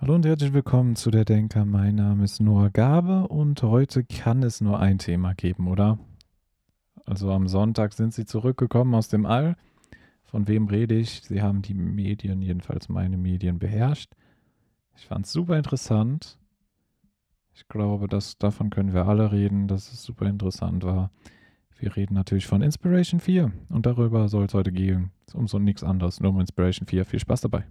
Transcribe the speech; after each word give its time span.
Hallo 0.00 0.14
und 0.14 0.24
herzlich 0.24 0.54
willkommen 0.54 0.96
zu 0.96 1.10
der 1.10 1.26
Denker. 1.26 1.66
Mein 1.66 1.96
Name 1.96 2.24
ist 2.24 2.40
Noah 2.40 2.70
Gabe 2.70 3.28
und 3.28 3.62
heute 3.62 4.02
kann 4.02 4.42
es 4.42 4.62
nur 4.62 4.80
ein 4.80 4.96
Thema 4.96 5.34
geben, 5.34 5.68
oder? 5.68 5.98
Also 7.04 7.30
am 7.30 7.48
Sonntag 7.48 7.92
sind 7.92 8.14
sie 8.14 8.24
zurückgekommen 8.24 8.94
aus 8.94 9.08
dem 9.08 9.26
All. 9.26 9.58
Von 10.24 10.48
wem 10.48 10.68
rede 10.68 10.94
ich? 10.94 11.20
Sie 11.20 11.42
haben 11.42 11.60
die 11.60 11.74
Medien, 11.74 12.40
jedenfalls 12.40 12.88
meine 12.88 13.18
Medien, 13.18 13.58
beherrscht. 13.58 14.14
Ich 14.96 15.04
fand 15.04 15.26
es 15.26 15.32
super 15.32 15.58
interessant. 15.58 16.38
Ich 17.52 17.68
glaube, 17.68 18.08
dass 18.08 18.38
davon 18.38 18.70
können 18.70 18.94
wir 18.94 19.06
alle 19.06 19.32
reden, 19.32 19.68
dass 19.68 19.92
es 19.92 20.02
super 20.02 20.24
interessant 20.24 20.82
war. 20.82 21.10
Wir 21.78 21.94
reden 21.94 22.14
natürlich 22.14 22.46
von 22.46 22.62
Inspiration 22.62 23.20
4 23.20 23.52
und 23.68 23.84
darüber 23.84 24.30
soll 24.30 24.46
es 24.46 24.54
heute 24.54 24.72
gehen. 24.72 25.10
Um 25.34 25.46
so 25.46 25.58
nichts 25.58 25.84
anderes, 25.84 26.20
nur 26.20 26.30
um 26.30 26.40
Inspiration 26.40 26.86
4. 26.86 27.04
Viel 27.04 27.20
Spaß 27.20 27.42
dabei. 27.42 27.66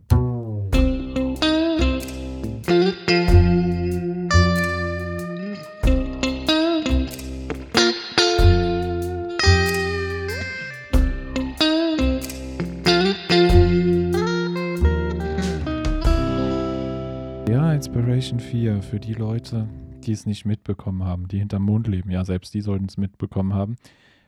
Inspiration 18.79 18.81
4 18.81 18.81
für 18.81 18.99
die 18.99 19.13
Leute, 19.13 19.67
die 20.05 20.11
es 20.11 20.25
nicht 20.25 20.45
mitbekommen 20.45 21.03
haben, 21.03 21.27
die 21.27 21.39
hinterm 21.39 21.63
Mond 21.63 21.87
leben. 21.87 22.11
Ja, 22.11 22.23
selbst 22.23 22.53
die 22.53 22.61
sollten 22.61 22.85
es 22.85 22.97
mitbekommen 22.97 23.53
haben. 23.53 23.75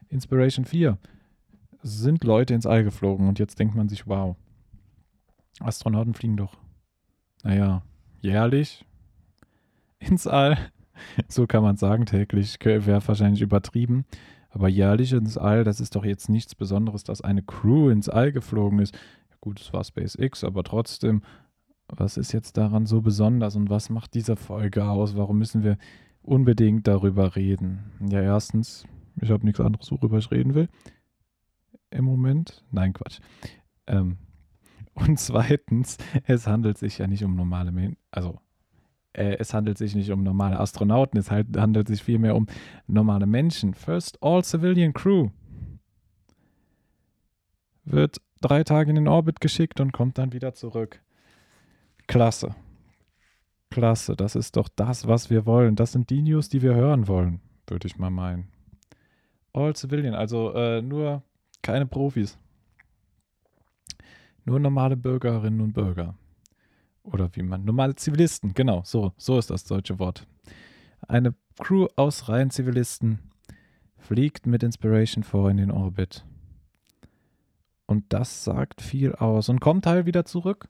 Inspiration 0.10 0.66
4 0.66 0.98
sind 1.84 2.24
Leute 2.24 2.54
ins 2.54 2.66
All 2.66 2.84
geflogen 2.84 3.27
und 3.27 3.40
jetzt 3.40 3.60
denkt 3.60 3.76
man 3.76 3.88
sich, 3.88 4.08
wow, 4.08 4.36
Astronauten 5.60 6.14
fliegen 6.14 6.38
doch, 6.38 6.58
naja, 7.44 7.84
jährlich 8.20 8.86
ins 10.00 10.27
All. 10.27 10.58
So 11.27 11.48
kann 11.48 11.63
man 11.63 11.77
sagen, 11.77 12.05
täglich 12.05 12.60
wäre 12.63 13.07
wahrscheinlich 13.07 13.41
übertrieben. 13.41 14.05
Aber 14.52 14.70
jährlich 14.70 15.13
ins 15.13 15.35
All, 15.35 15.63
das 15.63 15.79
ist 15.79 15.96
doch 15.96 16.05
jetzt 16.05 16.29
nichts 16.29 16.54
Besonderes, 16.54 17.04
dass 17.04 17.22
eine 17.22 17.41
Crew 17.41 17.90
ins 17.90 18.07
All 18.07 18.32
geflogen 18.32 18.77
ist. 18.77 18.96
Gut, 19.40 19.60
es 19.60 19.74
war 19.74 19.84
SpaceX, 19.84 20.44
aber 20.44 20.63
trotzdem, 20.63 21.24
was 21.92 22.18
ist 22.18 22.32
jetzt 22.32 22.58
daran 22.58 22.86
so 22.86 23.02
besonders 23.02 23.56
und 23.56 23.70
was 23.70 23.90
macht 23.90 24.14
diese 24.14 24.36
Folge 24.36 24.86
aus? 24.86 25.16
Warum 25.16 25.38
müssen 25.38 25.64
wir 25.64 25.78
unbedingt 26.22 26.88
darüber 26.88 27.36
reden? 27.36 27.92
Ja, 28.00 28.22
erstens, 28.22 28.86
ich 29.22 29.30
habe 29.30 29.46
nichts 29.46 29.60
anderes, 29.60 29.92
worüber 29.92 30.18
ich 30.18 30.32
reden 30.32 30.56
will. 30.56 30.70
Im 31.90 32.06
Moment. 32.06 32.64
Nein, 32.72 32.94
Quatsch. 32.94 33.20
Ähm, 33.88 34.18
und 34.94 35.20
zweitens, 35.20 35.98
es 36.26 36.48
handelt 36.48 36.78
sich 36.78 36.98
ja 36.98 37.08
nicht 37.08 37.24
um 37.24 37.36
normale 37.36 37.72
Menschen. 37.72 37.98
Also, 38.10 38.40
äh, 39.14 39.36
es 39.40 39.54
handelt 39.54 39.78
sich 39.78 39.94
nicht 39.94 40.12
um 40.12 40.24
normale 40.24 40.60
Astronauten, 40.60 41.20
es 41.20 41.30
halt, 41.30 41.58
handelt 41.58 41.88
sich 41.88 42.02
vielmehr 42.04 42.36
um 42.36 42.48
normale 42.88 43.26
Menschen. 43.26 43.74
First 43.74 44.18
All 44.22 44.44
Civilian 44.44 44.94
Crew 44.94 45.30
wird 47.84 48.22
drei 48.40 48.64
Tage 48.64 48.90
in 48.90 48.96
den 48.96 49.08
Orbit 49.08 49.42
geschickt 49.42 49.82
und 49.82 49.92
kommt 49.92 50.18
dann 50.18 50.32
wieder 50.34 50.54
zurück. 50.54 51.02
Klasse. 52.07 52.55
Klasse, 53.70 54.16
das 54.16 54.35
ist 54.35 54.57
doch 54.57 54.68
das, 54.76 55.07
was 55.07 55.30
wir 55.30 55.46
wollen. 55.46 55.76
Das 55.76 55.94
sind 55.94 56.10
die 56.10 56.21
News, 56.21 56.49
die 56.49 56.62
wir 56.62 56.76
hören 56.76 57.07
wollen, 57.07 57.40
würde 57.68 57.88
ich 57.88 57.98
mal 57.98 58.10
meinen. 58.10 58.49
All 59.54 59.76
Civilian, 59.76 60.13
also 60.13 60.54
äh, 60.54 60.82
nur 60.82 61.24
keine 61.62 61.85
Profis. 61.85 62.38
Nur 64.46 64.59
normale 64.59 64.97
Bürgerinnen 64.97 65.62
und 65.62 65.74
Bürger. 65.74 66.16
Oder 67.03 67.29
wie 67.34 67.44
man, 67.44 67.63
normale 67.63 67.96
Zivilisten, 67.96 68.53
genau, 68.53 68.81
so, 68.85 69.13
so 69.18 69.38
ist 69.38 69.50
das 69.50 69.63
deutsche 69.63 70.00
Wort. 70.00 70.28
Eine 71.07 71.34
Crew 71.59 71.88
aus 71.96 72.29
reinen 72.29 72.52
Zivilisten 72.52 73.19
fliegt 73.97 74.46
mit 74.46 74.63
Inspiration 74.63 75.24
4 75.24 75.50
in 75.50 75.57
den 75.57 75.72
Orbit. 75.72 76.25
Und 77.85 78.06
das 78.13 78.44
sagt 78.44 78.81
viel 78.81 79.13
aus 79.13 79.50
und 79.50 79.59
kommt 79.59 79.85
halt 79.85 80.06
wieder 80.06 80.25
zurück. 80.25 80.69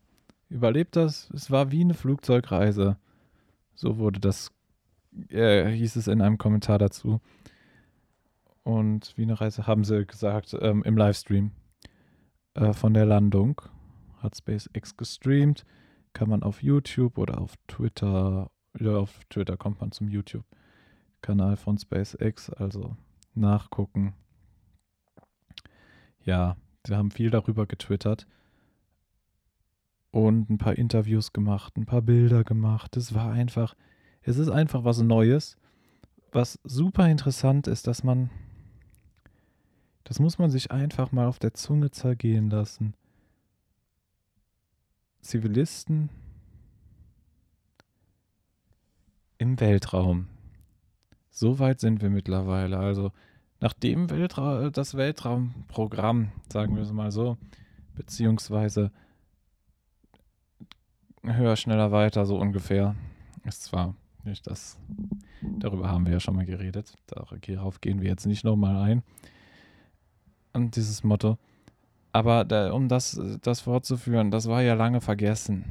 Überlebt 0.51 0.97
das. 0.97 1.29
Es 1.33 1.49
war 1.49 1.71
wie 1.71 1.79
eine 1.79 1.93
Flugzeugreise. 1.93 2.97
So 3.73 3.97
wurde 3.97 4.19
das, 4.19 4.51
äh, 5.29 5.69
hieß 5.71 5.95
es 5.95 6.07
in 6.07 6.21
einem 6.21 6.37
Kommentar 6.37 6.77
dazu. 6.77 7.21
Und 8.63 9.13
wie 9.15 9.23
eine 9.23 9.39
Reise 9.39 9.65
haben 9.65 9.85
sie 9.85 10.05
gesagt 10.05 10.55
ähm, 10.59 10.83
im 10.83 10.97
Livestream 10.97 11.51
äh, 12.55 12.73
von 12.73 12.93
der 12.93 13.05
Landung. 13.05 13.61
Hat 14.17 14.35
SpaceX 14.35 14.97
gestreamt. 14.97 15.65
Kann 16.11 16.27
man 16.27 16.43
auf 16.43 16.61
YouTube 16.61 17.17
oder 17.17 17.39
auf 17.39 17.53
Twitter, 17.67 18.51
ja, 18.77 18.97
auf 18.97 19.23
Twitter 19.29 19.55
kommt 19.55 19.79
man 19.79 19.93
zum 19.93 20.09
YouTube-Kanal 20.09 21.55
von 21.55 21.77
SpaceX, 21.77 22.49
also 22.49 22.97
nachgucken. 23.33 24.13
Ja, 26.25 26.57
sie 26.85 26.93
haben 26.93 27.09
viel 27.09 27.29
darüber 27.29 27.65
getwittert 27.65 28.27
und 30.11 30.49
ein 30.49 30.57
paar 30.57 30.77
Interviews 30.77 31.33
gemacht, 31.33 31.77
ein 31.77 31.85
paar 31.85 32.01
Bilder 32.01 32.43
gemacht. 32.43 32.95
Es 32.97 33.13
war 33.13 33.31
einfach, 33.31 33.75
es 34.21 34.37
ist 34.37 34.49
einfach 34.49 34.83
was 34.83 35.01
Neues. 35.01 35.57
Was 36.33 36.59
super 36.63 37.09
interessant 37.09 37.67
ist, 37.67 37.87
dass 37.87 38.03
man, 38.03 38.29
das 40.03 40.19
muss 40.19 40.37
man 40.37 40.49
sich 40.49 40.71
einfach 40.71 41.11
mal 41.11 41.27
auf 41.27 41.39
der 41.39 41.53
Zunge 41.53 41.91
zergehen 41.91 42.49
lassen. 42.49 42.93
Zivilisten 45.21 46.09
im 49.37 49.59
Weltraum. 49.59 50.27
So 51.29 51.59
weit 51.59 51.79
sind 51.79 52.01
wir 52.01 52.09
mittlerweile. 52.09 52.77
Also 52.77 53.11
nachdem 53.59 54.09
Weltra 54.09 54.69
das 54.69 54.95
Weltraumprogramm, 54.95 56.31
sagen 56.51 56.75
wir 56.75 56.83
es 56.83 56.91
mal 56.91 57.11
so, 57.11 57.37
beziehungsweise 57.95 58.91
höher, 61.23 61.55
schneller, 61.55 61.91
weiter, 61.91 62.25
so 62.25 62.37
ungefähr, 62.37 62.95
ist 63.43 63.63
zwar 63.63 63.95
nicht 64.23 64.45
das, 64.47 64.77
darüber 65.41 65.89
haben 65.89 66.05
wir 66.05 66.13
ja 66.13 66.19
schon 66.19 66.35
mal 66.35 66.45
geredet, 66.45 66.95
darauf 67.07 67.81
gehen 67.81 68.01
wir 68.01 68.09
jetzt 68.09 68.25
nicht 68.25 68.43
nochmal 68.43 68.75
ein. 68.77 69.03
Und 70.53 70.75
dieses 70.75 71.03
Motto, 71.03 71.37
aber 72.11 72.43
da, 72.43 72.71
um 72.73 72.87
das, 72.87 73.19
das 73.41 73.61
fortzuführen, 73.61 74.31
das 74.31 74.47
war 74.47 74.61
ja 74.61 74.73
lange 74.73 75.01
vergessen 75.01 75.65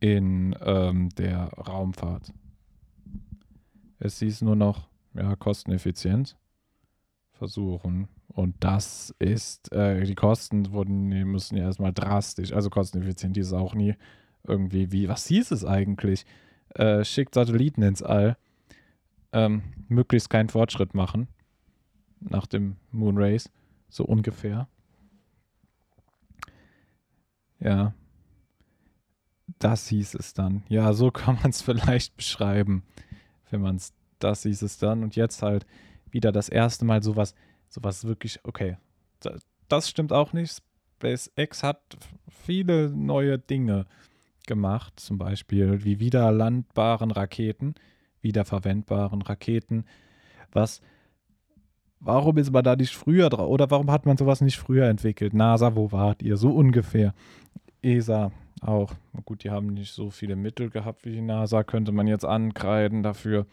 in 0.00 0.54
ähm, 0.60 1.08
der 1.16 1.48
Raumfahrt. 1.54 2.32
Es 3.98 4.18
hieß 4.18 4.42
nur 4.42 4.56
noch, 4.56 4.88
ja, 5.14 5.34
kosteneffizient 5.36 6.36
versuchen. 7.32 8.08
Und 8.28 8.56
das 8.60 9.14
ist, 9.18 9.72
äh, 9.72 10.04
die 10.04 10.14
Kosten 10.14 10.72
wurden, 10.72 11.10
die 11.10 11.24
müssen 11.24 11.56
ja 11.56 11.64
erstmal 11.64 11.92
drastisch, 11.92 12.52
also 12.52 12.70
kosteneffizient 12.70 13.36
ist 13.36 13.52
auch 13.52 13.74
nie 13.74 13.94
irgendwie, 14.42 14.92
wie, 14.92 15.08
was 15.08 15.26
hieß 15.26 15.50
es 15.52 15.64
eigentlich? 15.64 16.26
Äh, 16.74 17.04
schickt 17.04 17.34
Satelliten 17.34 17.82
ins 17.82 18.02
All, 18.02 18.36
ähm, 19.32 19.62
möglichst 19.88 20.30
keinen 20.30 20.48
Fortschritt 20.48 20.94
machen 20.94 21.28
nach 22.20 22.46
dem 22.46 22.76
Moonrace 22.90 23.50
so 23.88 24.04
ungefähr. 24.04 24.68
Ja. 27.60 27.94
Das 29.58 29.88
hieß 29.88 30.14
es 30.14 30.34
dann. 30.34 30.64
Ja, 30.68 30.92
so 30.92 31.10
kann 31.10 31.36
man 31.36 31.50
es 31.50 31.62
vielleicht 31.62 32.16
beschreiben, 32.16 32.82
wenn 33.50 33.60
man 33.60 33.76
es, 33.76 33.92
das 34.18 34.42
hieß 34.42 34.62
es 34.62 34.78
dann. 34.78 35.02
Und 35.02 35.16
jetzt 35.16 35.42
halt 35.42 35.66
wieder 36.10 36.32
das 36.32 36.48
erste 36.48 36.84
Mal 36.84 37.02
sowas, 37.02 37.34
sowas 37.74 38.04
wirklich, 38.04 38.38
okay, 38.44 38.76
das 39.68 39.88
stimmt 39.88 40.12
auch 40.12 40.32
nicht. 40.32 40.62
SpaceX 40.96 41.62
hat 41.62 41.80
viele 42.28 42.88
neue 42.90 43.38
Dinge 43.38 43.86
gemacht, 44.46 45.00
zum 45.00 45.18
Beispiel 45.18 45.84
wie 45.84 45.98
wiederlandbaren 45.98 47.10
Raketen, 47.10 47.74
wiederverwendbaren 48.22 49.22
Raketen, 49.22 49.84
was 50.52 50.80
Warum 52.06 52.36
ist 52.36 52.52
man 52.52 52.62
da 52.62 52.76
nicht 52.76 52.94
früher 52.94 53.30
drauf? 53.30 53.48
Oder 53.48 53.70
warum 53.70 53.90
hat 53.90 54.04
man 54.04 54.18
sowas 54.18 54.42
nicht 54.42 54.58
früher 54.58 54.86
entwickelt? 54.88 55.32
NASA, 55.32 55.74
wo 55.74 55.90
wart 55.90 56.22
ihr? 56.22 56.36
So 56.36 56.50
ungefähr. 56.50 57.14
ESA 57.80 58.30
auch. 58.60 58.92
Gut, 59.24 59.42
die 59.42 59.50
haben 59.50 59.68
nicht 59.68 59.94
so 59.94 60.10
viele 60.10 60.36
Mittel 60.36 60.68
gehabt 60.68 61.06
wie 61.06 61.12
die 61.12 61.22
NASA, 61.22 61.64
könnte 61.64 61.92
man 61.92 62.06
jetzt 62.06 62.26
ankreiden 62.26 63.02
dafür. 63.02 63.46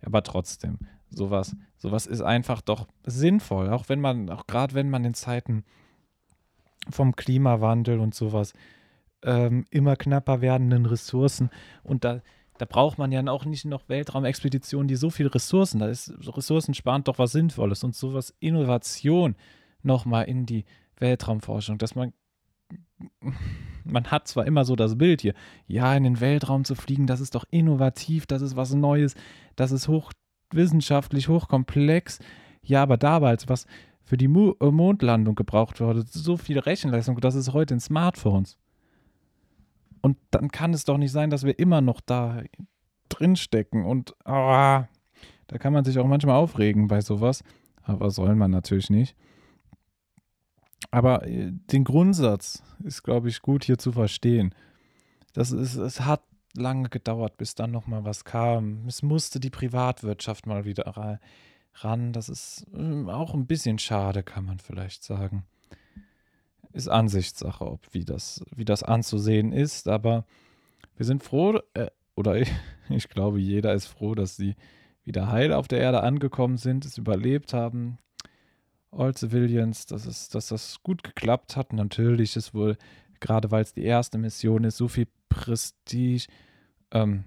Aber 0.00 0.22
trotzdem, 0.22 0.78
sowas, 1.10 1.56
sowas 1.76 2.06
ist 2.06 2.20
einfach 2.20 2.60
doch 2.60 2.86
sinnvoll. 3.04 3.70
Auch 3.70 3.88
wenn 3.88 4.00
man, 4.00 4.30
auch 4.30 4.46
gerade 4.46 4.74
wenn 4.74 4.90
man 4.90 5.04
in 5.04 5.14
Zeiten 5.14 5.64
vom 6.90 7.16
Klimawandel 7.16 8.00
und 8.00 8.14
sowas 8.14 8.52
ähm, 9.22 9.64
immer 9.70 9.96
knapper 9.96 10.40
werdenden 10.40 10.86
Ressourcen 10.86 11.50
und 11.82 12.04
da 12.04 12.22
da 12.58 12.66
braucht 12.66 12.98
man 12.98 13.12
ja 13.12 13.24
auch 13.28 13.44
nicht 13.44 13.64
noch 13.64 13.88
Weltraumexpeditionen, 13.88 14.88
die 14.88 14.96
so 14.96 15.10
viele 15.10 15.32
Ressourcen, 15.32 15.78
da 15.78 15.86
ist 15.86 16.12
ressourcensparend 16.26 17.08
doch 17.08 17.18
was 17.18 17.32
Sinnvolles 17.32 17.84
und 17.84 17.94
sowas 17.94 18.34
Innovation 18.40 19.36
nochmal 19.82 20.24
in 20.24 20.44
die 20.44 20.64
Weltraumforschung, 20.98 21.78
dass 21.78 21.94
man 21.94 22.12
man 23.84 24.10
hat 24.10 24.28
zwar 24.28 24.44
immer 24.46 24.64
so 24.64 24.76
das 24.76 24.98
Bild 24.98 25.22
hier, 25.22 25.34
ja, 25.66 25.94
in 25.94 26.02
den 26.02 26.20
Weltraum 26.20 26.64
zu 26.64 26.74
fliegen, 26.74 27.06
das 27.06 27.20
ist 27.20 27.34
doch 27.34 27.44
innovativ, 27.50 28.26
das 28.26 28.42
ist 28.42 28.56
was 28.56 28.74
Neues, 28.74 29.14
das 29.56 29.70
ist 29.70 29.88
hochwissenschaftlich, 30.50 31.28
hochkomplex. 31.28 32.18
Ja, 32.62 32.82
aber 32.82 32.96
damals, 32.96 33.48
was 33.48 33.66
für 34.04 34.16
die 34.16 34.26
äh, 34.26 34.70
Mondlandung 34.70 35.34
gebraucht 35.34 35.80
wurde, 35.80 36.04
so 36.08 36.36
viel 36.36 36.58
Rechenleistung, 36.58 37.20
das 37.20 37.34
ist 37.34 37.52
heute 37.52 37.74
in 37.74 37.80
Smartphones. 37.80 38.58
Und 40.00 40.16
dann 40.30 40.50
kann 40.50 40.72
es 40.72 40.84
doch 40.84 40.96
nicht 40.96 41.12
sein, 41.12 41.30
dass 41.30 41.44
wir 41.44 41.58
immer 41.58 41.80
noch 41.80 42.00
da 42.00 42.42
drinstecken 43.08 43.84
und 43.84 44.14
oh, 44.24 44.84
da 45.48 45.58
kann 45.58 45.72
man 45.72 45.84
sich 45.84 45.98
auch 45.98 46.06
manchmal 46.06 46.36
aufregen 46.36 46.88
bei 46.88 47.00
sowas. 47.00 47.42
Aber 47.82 48.10
soll 48.10 48.34
man 48.34 48.50
natürlich 48.50 48.90
nicht. 48.90 49.16
Aber 50.90 51.26
äh, 51.26 51.52
den 51.72 51.84
Grundsatz 51.84 52.62
ist, 52.84 53.02
glaube 53.02 53.28
ich, 53.28 53.40
gut 53.40 53.64
hier 53.64 53.78
zu 53.78 53.92
verstehen. 53.92 54.54
Das 55.32 55.52
ist, 55.52 55.76
es 55.76 56.02
hat 56.02 56.22
lange 56.60 56.88
gedauert, 56.88 57.36
bis 57.36 57.54
dann 57.54 57.70
nochmal 57.70 58.04
was 58.04 58.24
kam. 58.24 58.86
Es 58.86 59.02
musste 59.02 59.40
die 59.40 59.50
Privatwirtschaft 59.50 60.46
mal 60.46 60.64
wieder 60.64 61.18
ran. 61.74 62.12
Das 62.12 62.28
ist 62.28 62.66
ähm, 62.74 63.08
auch 63.08 63.34
ein 63.34 63.46
bisschen 63.46 63.78
schade, 63.78 64.22
kann 64.22 64.44
man 64.44 64.58
vielleicht 64.58 65.04
sagen. 65.04 65.44
Ist 66.72 66.88
Ansichtssache, 66.88 67.64
ob 67.64 67.92
wie 67.92 68.04
das, 68.04 68.44
wie 68.54 68.64
das 68.64 68.82
anzusehen 68.82 69.52
ist. 69.52 69.88
Aber 69.88 70.24
wir 70.96 71.06
sind 71.06 71.22
froh, 71.22 71.60
äh, 71.74 71.88
oder 72.14 72.36
ich, 72.36 72.50
ich 72.88 73.08
glaube, 73.08 73.40
jeder 73.40 73.72
ist 73.74 73.86
froh, 73.86 74.14
dass 74.14 74.36
sie 74.36 74.54
wieder 75.04 75.32
heil 75.32 75.52
auf 75.52 75.68
der 75.68 75.80
Erde 75.80 76.02
angekommen 76.02 76.58
sind, 76.58 76.84
es 76.84 76.98
überlebt 76.98 77.54
haben. 77.54 77.98
All 78.90 79.14
Civilians, 79.16 79.86
dass, 79.86 80.06
es, 80.06 80.28
dass 80.28 80.48
das 80.48 80.82
gut 80.82 81.02
geklappt 81.02 81.56
hat. 81.56 81.72
Natürlich 81.72 82.36
ist 82.36 82.54
wohl, 82.54 82.76
gerade 83.20 83.50
weil 83.50 83.62
es 83.62 83.72
die 83.72 83.84
erste 83.84 84.18
Mission 84.18 84.64
ist, 84.64 84.76
so 84.76 84.88
viel 84.88 85.08
Prestige, 85.28 86.26
ähm, 86.92 87.24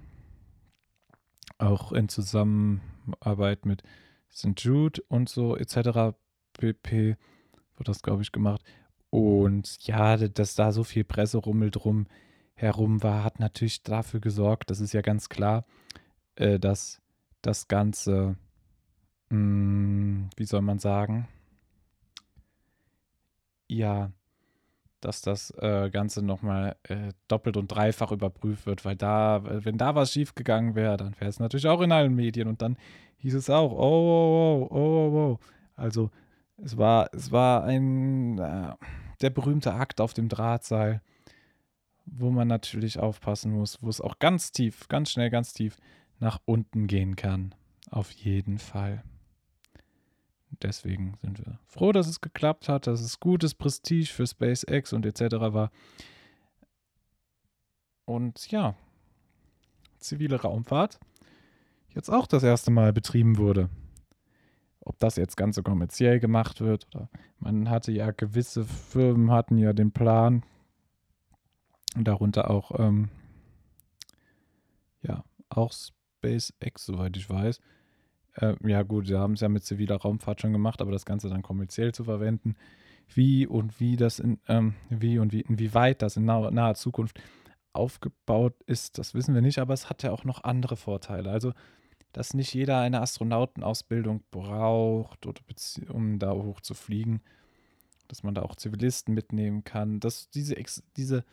auch 1.58 1.92
in 1.92 2.08
Zusammenarbeit 2.08 3.66
mit 3.66 3.82
St. 4.30 4.58
Jude 4.60 5.02
und 5.08 5.28
so 5.28 5.56
etc. 5.56 6.16
pp. 6.54 7.16
wird 7.76 7.88
das, 7.88 8.02
glaube 8.02 8.22
ich, 8.22 8.32
gemacht. 8.32 8.62
Und 9.10 9.86
ja, 9.86 10.16
dass 10.16 10.54
da 10.54 10.72
so 10.72 10.84
viel 10.84 11.04
Presserummel 11.04 11.70
drum 11.70 12.06
herum 12.54 13.02
war, 13.02 13.24
hat 13.24 13.40
natürlich 13.40 13.82
dafür 13.82 14.20
gesorgt, 14.20 14.70
das 14.70 14.80
ist 14.80 14.92
ja 14.92 15.00
ganz 15.00 15.28
klar, 15.28 15.64
äh, 16.36 16.58
dass 16.58 17.02
das 17.42 17.68
Ganze, 17.68 18.36
mh, 19.28 19.36
hm, 19.36 20.30
wie 20.36 20.44
soll 20.44 20.62
man 20.62 20.78
sagen, 20.78 21.28
ja, 23.68 24.12
dass 25.04 25.20
das 25.20 25.50
äh, 25.58 25.90
Ganze 25.90 26.22
nochmal 26.24 26.76
äh, 26.84 27.12
doppelt 27.28 27.56
und 27.56 27.68
dreifach 27.68 28.12
überprüft 28.12 28.66
wird, 28.66 28.84
weil 28.84 28.96
da, 28.96 29.42
wenn 29.44 29.76
da 29.76 29.94
was 29.94 30.12
schiefgegangen 30.12 30.74
wäre, 30.74 30.96
dann 30.96 31.14
wäre 31.18 31.28
es 31.28 31.40
natürlich 31.40 31.66
auch 31.66 31.80
in 31.80 31.92
allen 31.92 32.14
Medien 32.14 32.48
und 32.48 32.62
dann 32.62 32.76
hieß 33.18 33.34
es 33.34 33.50
auch, 33.50 33.72
oh, 33.72 34.68
oh, 34.70 34.74
oh, 34.74 34.76
oh, 34.76 35.16
oh. 35.16 35.38
Also 35.74 36.10
es 36.56 36.76
war, 36.76 37.10
es 37.12 37.32
war 37.32 37.64
ein 37.64 38.38
äh, 38.38 38.74
der 39.20 39.30
berühmte 39.30 39.74
Akt 39.74 40.00
auf 40.00 40.14
dem 40.14 40.28
Drahtseil, 40.28 41.00
wo 42.06 42.30
man 42.30 42.48
natürlich 42.48 42.98
aufpassen 42.98 43.52
muss, 43.52 43.82
wo 43.82 43.88
es 43.88 44.00
auch 44.00 44.18
ganz 44.18 44.52
tief, 44.52 44.88
ganz 44.88 45.10
schnell, 45.10 45.30
ganz 45.30 45.52
tief 45.52 45.76
nach 46.18 46.40
unten 46.44 46.86
gehen 46.86 47.16
kann. 47.16 47.54
Auf 47.90 48.10
jeden 48.10 48.58
Fall. 48.58 49.02
Deswegen 50.60 51.16
sind 51.22 51.38
wir 51.38 51.58
froh, 51.66 51.92
dass 51.92 52.06
es 52.06 52.20
geklappt 52.20 52.68
hat, 52.68 52.86
dass 52.86 53.00
es 53.00 53.20
gutes 53.20 53.54
Prestige 53.54 54.12
für 54.12 54.26
SpaceX 54.26 54.92
und 54.92 55.06
etc. 55.06 55.36
war. 55.52 55.70
Und 58.04 58.50
ja, 58.50 58.74
zivile 59.98 60.40
Raumfahrt 60.40 60.98
jetzt 61.94 62.10
auch 62.10 62.26
das 62.26 62.42
erste 62.42 62.70
Mal 62.70 62.92
betrieben 62.92 63.38
wurde. 63.38 63.68
Ob 64.80 64.98
das 64.98 65.16
jetzt 65.16 65.36
ganz 65.36 65.56
so 65.56 65.62
kommerziell 65.62 66.18
gemacht 66.18 66.60
wird 66.60 66.86
oder 66.88 67.08
man 67.38 67.70
hatte 67.70 67.92
ja 67.92 68.10
gewisse 68.10 68.64
Firmen 68.64 69.30
hatten 69.30 69.56
ja 69.58 69.72
den 69.72 69.92
Plan, 69.92 70.42
darunter 71.94 72.50
auch 72.50 72.78
ähm, 72.78 73.08
ja 75.02 75.24
auch 75.48 75.72
SpaceX, 75.72 76.86
soweit 76.86 77.16
ich 77.16 77.28
weiß. 77.30 77.60
Äh, 78.34 78.54
ja, 78.66 78.82
gut, 78.82 79.06
sie 79.06 79.18
haben 79.18 79.34
es 79.34 79.40
ja 79.40 79.48
mit 79.48 79.64
ziviler 79.64 79.96
Raumfahrt 79.96 80.40
schon 80.40 80.52
gemacht, 80.52 80.80
aber 80.80 80.92
das 80.92 81.04
Ganze 81.04 81.28
dann 81.28 81.42
kommerziell 81.42 81.92
zu 81.92 82.04
verwenden, 82.04 82.56
wie 83.14 83.46
und 83.46 83.78
wie 83.80 83.96
das 83.96 84.18
in, 84.18 84.38
ähm, 84.48 84.74
wie 84.88 85.18
und 85.18 85.32
wie, 85.32 85.40
inwieweit 85.40 86.02
das 86.02 86.16
in 86.16 86.24
naher, 86.24 86.50
naher 86.50 86.74
Zukunft 86.74 87.20
aufgebaut 87.72 88.54
ist, 88.66 88.98
das 88.98 89.14
wissen 89.14 89.34
wir 89.34 89.42
nicht, 89.42 89.58
aber 89.58 89.74
es 89.74 89.88
hat 89.88 90.02
ja 90.02 90.12
auch 90.12 90.24
noch 90.24 90.44
andere 90.44 90.76
Vorteile. 90.76 91.30
Also, 91.30 91.52
dass 92.12 92.34
nicht 92.34 92.52
jeder 92.52 92.78
eine 92.78 93.00
Astronautenausbildung 93.00 94.22
braucht, 94.30 95.26
oder 95.26 95.40
um 95.88 96.18
da 96.18 96.32
hoch 96.32 96.60
zu 96.60 96.74
fliegen, 96.74 97.22
dass 98.08 98.22
man 98.22 98.34
da 98.34 98.42
auch 98.42 98.56
Zivilisten 98.56 99.14
mitnehmen 99.14 99.64
kann, 99.64 100.00
dass 100.00 100.28
diese, 100.28 100.56
diese, 100.96 101.24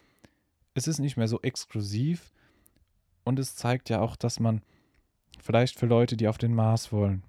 es 0.73 0.87
ist 0.87 0.99
nicht 0.99 1.17
mehr 1.17 1.27
so 1.27 1.41
exklusiv 1.41 2.33
und 3.25 3.37
es 3.39 3.55
zeigt 3.55 3.89
ja 3.89 3.99
auch, 3.99 4.15
dass 4.15 4.39
man 4.39 4.61
Vielleicht 5.39 5.79
für 5.79 5.85
Leute, 5.85 6.17
die 6.17 6.27
auf 6.27 6.37
den 6.37 6.53
Mars 6.53 6.91
wollen. 6.91 7.23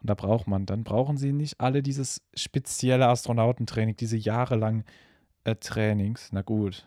Und 0.00 0.10
da 0.10 0.14
braucht 0.14 0.46
man, 0.46 0.66
dann 0.66 0.84
brauchen 0.84 1.16
sie 1.16 1.32
nicht 1.32 1.60
alle 1.60 1.82
dieses 1.82 2.22
spezielle 2.34 3.08
Astronautentraining, 3.08 3.96
diese 3.96 4.16
jahrelangen 4.16 4.84
äh, 5.44 5.56
Trainings. 5.56 6.30
Na 6.32 6.42
gut. 6.42 6.86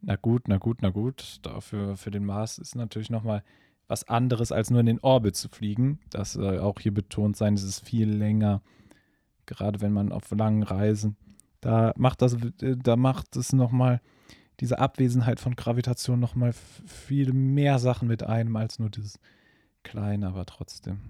Na 0.00 0.16
gut, 0.16 0.48
na 0.48 0.58
gut, 0.58 0.78
na 0.82 0.90
gut. 0.90 1.38
Dafür 1.42 1.96
für 1.96 2.10
den 2.10 2.24
Mars 2.24 2.58
ist 2.58 2.76
natürlich 2.76 3.10
nochmal 3.10 3.42
was 3.88 4.08
anderes, 4.08 4.52
als 4.52 4.70
nur 4.70 4.80
in 4.80 4.86
den 4.86 5.00
Orbit 5.00 5.36
zu 5.36 5.48
fliegen. 5.48 6.00
Das 6.10 6.34
soll 6.34 6.58
auch 6.58 6.78
hier 6.80 6.94
betont 6.94 7.36
sein, 7.36 7.54
es 7.54 7.62
ist 7.62 7.86
viel 7.86 8.08
länger. 8.08 8.62
Gerade 9.46 9.80
wenn 9.80 9.92
man 9.92 10.12
auf 10.12 10.30
langen 10.30 10.62
Reisen. 10.62 11.16
Da 11.60 11.92
macht 11.96 12.22
das, 12.22 12.34
äh, 12.62 12.76
da 12.76 12.96
macht 12.96 13.36
es 13.36 13.52
nochmal 13.52 14.00
diese 14.60 14.78
Abwesenheit 14.78 15.40
von 15.40 15.56
Gravitation 15.56 16.18
nochmal 16.18 16.52
viel 16.52 17.32
mehr 17.32 17.78
Sachen 17.78 18.08
mit 18.08 18.22
einem 18.22 18.56
als 18.56 18.78
nur 18.78 18.90
dieses 18.90 19.18
Kleine, 19.82 20.28
aber 20.28 20.46
trotzdem. 20.46 21.00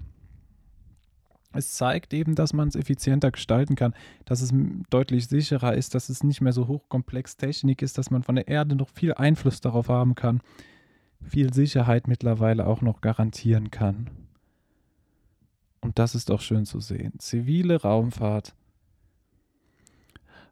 Es 1.52 1.74
zeigt 1.74 2.12
eben, 2.12 2.34
dass 2.34 2.52
man 2.52 2.68
es 2.68 2.76
effizienter 2.76 3.30
gestalten 3.30 3.76
kann, 3.76 3.94
dass 4.26 4.42
es 4.42 4.52
deutlich 4.90 5.28
sicherer 5.28 5.74
ist, 5.74 5.94
dass 5.94 6.08
es 6.08 6.22
nicht 6.22 6.40
mehr 6.40 6.52
so 6.52 6.68
hochkomplex 6.68 7.36
Technik 7.36 7.80
ist, 7.80 7.96
dass 7.96 8.10
man 8.10 8.22
von 8.22 8.34
der 8.34 8.48
Erde 8.48 8.76
noch 8.76 8.90
viel 8.90 9.14
Einfluss 9.14 9.60
darauf 9.60 9.88
haben 9.88 10.14
kann, 10.14 10.42
viel 11.22 11.54
Sicherheit 11.54 12.08
mittlerweile 12.08 12.66
auch 12.66 12.82
noch 12.82 13.00
garantieren 13.00 13.70
kann. 13.70 14.10
Und 15.80 15.98
das 15.98 16.14
ist 16.14 16.30
auch 16.30 16.40
schön 16.40 16.66
zu 16.66 16.80
sehen. 16.80 17.18
Zivile 17.18 17.80
Raumfahrt, 17.80 18.54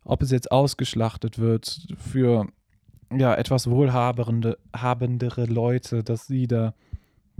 ob 0.04 0.22
es 0.22 0.30
jetzt 0.30 0.50
ausgeschlachtet 0.50 1.38
wird 1.38 1.86
für 1.98 2.48
ja, 3.18 3.34
etwas 3.34 3.68
wohlhabendere 3.68 5.44
Leute, 5.46 6.02
dass 6.02 6.26
sie 6.26 6.46
da 6.46 6.74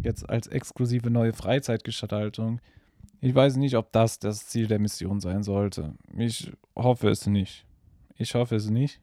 jetzt 0.03 0.29
als 0.29 0.47
exklusive 0.47 1.11
neue 1.11 1.33
Freizeitgestaltung. 1.33 2.61
Ich 3.21 3.35
weiß 3.35 3.57
nicht, 3.57 3.77
ob 3.77 3.93
das 3.93 4.19
das 4.19 4.47
Ziel 4.47 4.67
der 4.67 4.79
Mission 4.79 5.21
sein 5.21 5.43
sollte. 5.43 5.95
Ich 6.17 6.53
hoffe 6.77 7.09
es 7.09 7.27
nicht. 7.27 7.65
Ich 8.17 8.35
hoffe 8.35 8.57
es 8.57 8.69
nicht. 8.69 9.01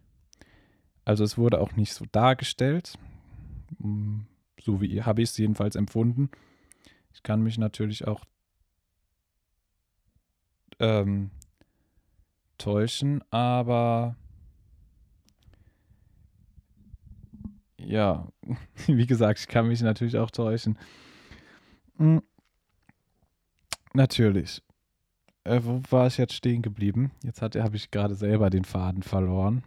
Also 1.05 1.23
es 1.23 1.37
wurde 1.37 1.59
auch 1.59 1.73
nicht 1.73 1.93
so 1.93 2.05
dargestellt. 2.11 2.97
Mm, 3.79 4.21
so 4.59 4.81
wie 4.81 5.01
habe 5.01 5.21
ich 5.21 5.29
es 5.29 5.37
jedenfalls 5.37 5.75
empfunden. 5.75 6.29
Ich 7.13 7.23
kann 7.23 7.41
mich 7.41 7.57
natürlich 7.57 8.07
auch 8.07 8.23
ähm, 10.79 11.31
täuschen, 12.57 13.23
aber 13.31 14.15
ja, 17.85 18.27
wie 18.87 19.07
gesagt, 19.07 19.39
ich 19.39 19.47
kann 19.47 19.67
mich 19.67 19.81
natürlich 19.81 20.17
auch 20.17 20.31
täuschen. 20.31 20.77
Hm. 21.97 22.21
Natürlich. 23.93 24.61
Äh, 25.43 25.61
wo 25.63 25.81
war 25.89 26.07
ich 26.07 26.17
jetzt 26.17 26.33
stehen 26.33 26.61
geblieben? 26.61 27.11
Jetzt 27.23 27.41
habe 27.41 27.75
ich 27.75 27.91
gerade 27.91 28.15
selber 28.15 28.49
den 28.49 28.63
Faden 28.63 29.03
verloren. 29.03 29.63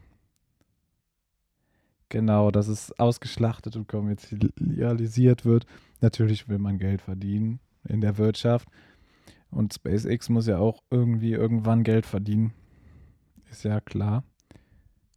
Genau, 2.08 2.50
dass 2.50 2.68
es 2.68 2.92
ausgeschlachtet 2.98 3.74
und 3.76 3.88
kommerzialisiert 3.88 5.44
wird. 5.44 5.66
Natürlich 6.00 6.48
will 6.48 6.58
man 6.58 6.78
Geld 6.78 7.02
verdienen 7.02 7.58
in 7.88 8.00
der 8.00 8.18
Wirtschaft. 8.18 8.68
Und 9.50 9.74
SpaceX 9.74 10.28
muss 10.28 10.46
ja 10.46 10.58
auch 10.58 10.82
irgendwie 10.90 11.32
irgendwann 11.32 11.82
Geld 11.82 12.06
verdienen. 12.06 12.52
Ist 13.50 13.64
ja 13.64 13.80
klar. 13.80 14.24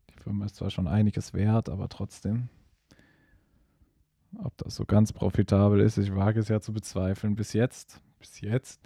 Die 0.10 0.24
Firma 0.24 0.46
ist 0.46 0.56
zwar 0.56 0.70
schon 0.70 0.88
einiges 0.88 1.34
wert, 1.34 1.70
aber 1.70 1.90
trotzdem. 1.90 2.50
Ob 4.44 4.58
das 4.58 4.76
so 4.76 4.86
ganz 4.86 5.14
profitabel 5.14 5.80
ist, 5.80 5.98
ich 5.98 6.16
wage 6.16 6.40
es 6.40 6.48
ja 6.48 6.62
zu 6.62 6.74
bezweifeln. 6.74 7.36
Bis 7.36 7.54
jetzt, 7.54 8.02
bis 8.20 8.42
jetzt. 8.42 8.82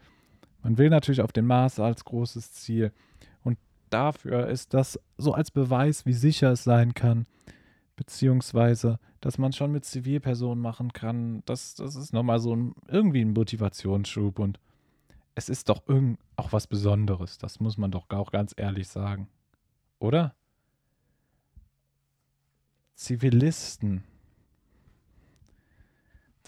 Man 0.63 0.77
will 0.77 0.89
natürlich 0.89 1.22
auf 1.22 1.31
den 1.31 1.46
Mars 1.46 1.79
als 1.79 2.05
großes 2.05 2.53
Ziel. 2.53 2.91
Und 3.43 3.58
dafür 3.89 4.48
ist 4.48 4.74
das 4.74 5.00
so 5.17 5.34
als 5.34 5.51
Beweis, 5.51 6.05
wie 6.05 6.13
sicher 6.13 6.51
es 6.51 6.63
sein 6.63 6.93
kann, 6.93 7.25
beziehungsweise, 7.96 9.00
dass 9.20 9.38
man 9.38 9.53
schon 9.53 9.72
mit 9.72 9.86
Zivilpersonen 9.86 10.62
machen 10.62 10.93
kann. 10.93 11.43
Das, 11.46 11.75
das 11.75 11.96
ist 11.96 12.13
nochmal 12.13 12.39
so 12.39 12.55
ein, 12.55 12.74
irgendwie 12.88 13.22
ein 13.22 13.34
Motivationsschub 13.34 14.39
und 14.39 14.60
es 15.36 15.50
ist 15.50 15.70
doch 15.70 15.88
irgend 15.88 16.20
auch 16.36 16.53
was 16.53 16.67
Besonderes. 16.67 17.38
Das 17.38 17.60
muss 17.60 17.77
man 17.77 17.91
doch 17.91 18.10
auch 18.10 18.31
ganz 18.31 18.53
ehrlich 18.55 18.88
sagen. 18.88 19.27
Oder? 20.00 20.36
Zivilisten. 22.96 24.03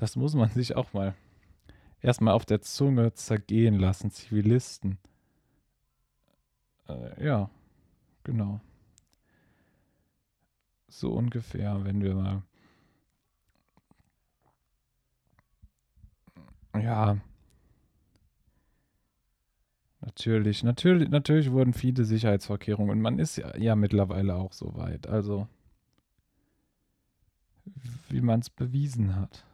Das 0.04 0.18
muss 0.18 0.36
man 0.36 0.50
sich 0.50 0.76
auch 0.76 0.92
mal 0.92 1.16
erstmal 2.02 2.34
auf 2.34 2.44
der 2.46 2.60
Zunge 2.60 3.14
zergehen 3.14 3.80
lassen. 3.80 4.12
Zivilisten. 4.12 4.98
Äh, 6.90 7.26
ja, 7.26 7.50
genau. 8.26 8.60
So 10.90 11.14
ungefähr, 11.14 11.86
wenn 11.86 12.04
wir 12.04 12.16
mal. 12.16 12.44
Ja. 16.76 17.18
Natürlich, 20.02 20.64
natürlich, 20.64 21.08
natürlich 21.08 21.50
wurden 21.50 21.72
viele 21.72 22.04
Sicherheitsvorkehrungen 22.04 22.92
und 22.92 23.00
man 23.00 23.20
ist 23.20 23.38
ja, 23.38 23.56
ja 23.56 23.78
mittlerweile 23.78 24.36
auch 24.36 24.52
so 24.52 24.76
weit. 24.76 25.08
Also, 25.08 25.48
wie 28.10 28.20
man 28.20 28.42
es 28.42 28.50
bewiesen 28.50 29.16
hat. 29.16 29.46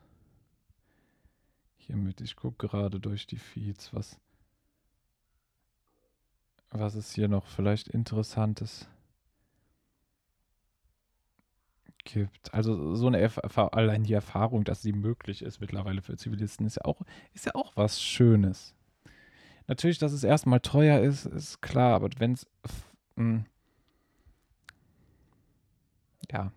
Hiermit, 1.89 2.21
ich 2.21 2.35
gucke 2.35 2.67
gerade 2.67 2.99
durch 2.99 3.25
die 3.25 3.39
Feeds, 3.39 3.91
was, 3.95 4.19
was 6.69 6.93
es 6.93 7.15
hier 7.15 7.27
noch 7.27 7.47
vielleicht 7.47 7.87
Interessantes 7.87 8.87
gibt. 12.03 12.53
Also 12.53 12.93
so 12.93 13.07
eine 13.07 13.19
Erf 13.19 13.39
allein 13.57 14.03
die 14.03 14.13
Erfahrung, 14.13 14.65
dass 14.65 14.83
sie 14.83 14.93
möglich 14.93 15.41
ist 15.41 15.61
mittlerweile 15.61 16.03
für 16.03 16.15
Zivilisten, 16.15 16.67
ist 16.67 16.75
ja 16.75 16.85
auch, 16.85 17.01
ist 17.33 17.47
ja 17.47 17.55
auch 17.55 17.75
was 17.75 17.99
Schönes. 17.99 18.75
Natürlich, 19.65 19.97
dass 19.97 20.11
es 20.11 20.23
erstmal 20.23 20.59
teuer 20.59 20.99
ist, 20.99 21.25
ist 21.25 21.59
klar, 21.63 21.95
aber 21.95 22.09
wenn 22.19 22.33
es 22.33 22.45
hm, 23.15 23.45
ja, 26.31 26.51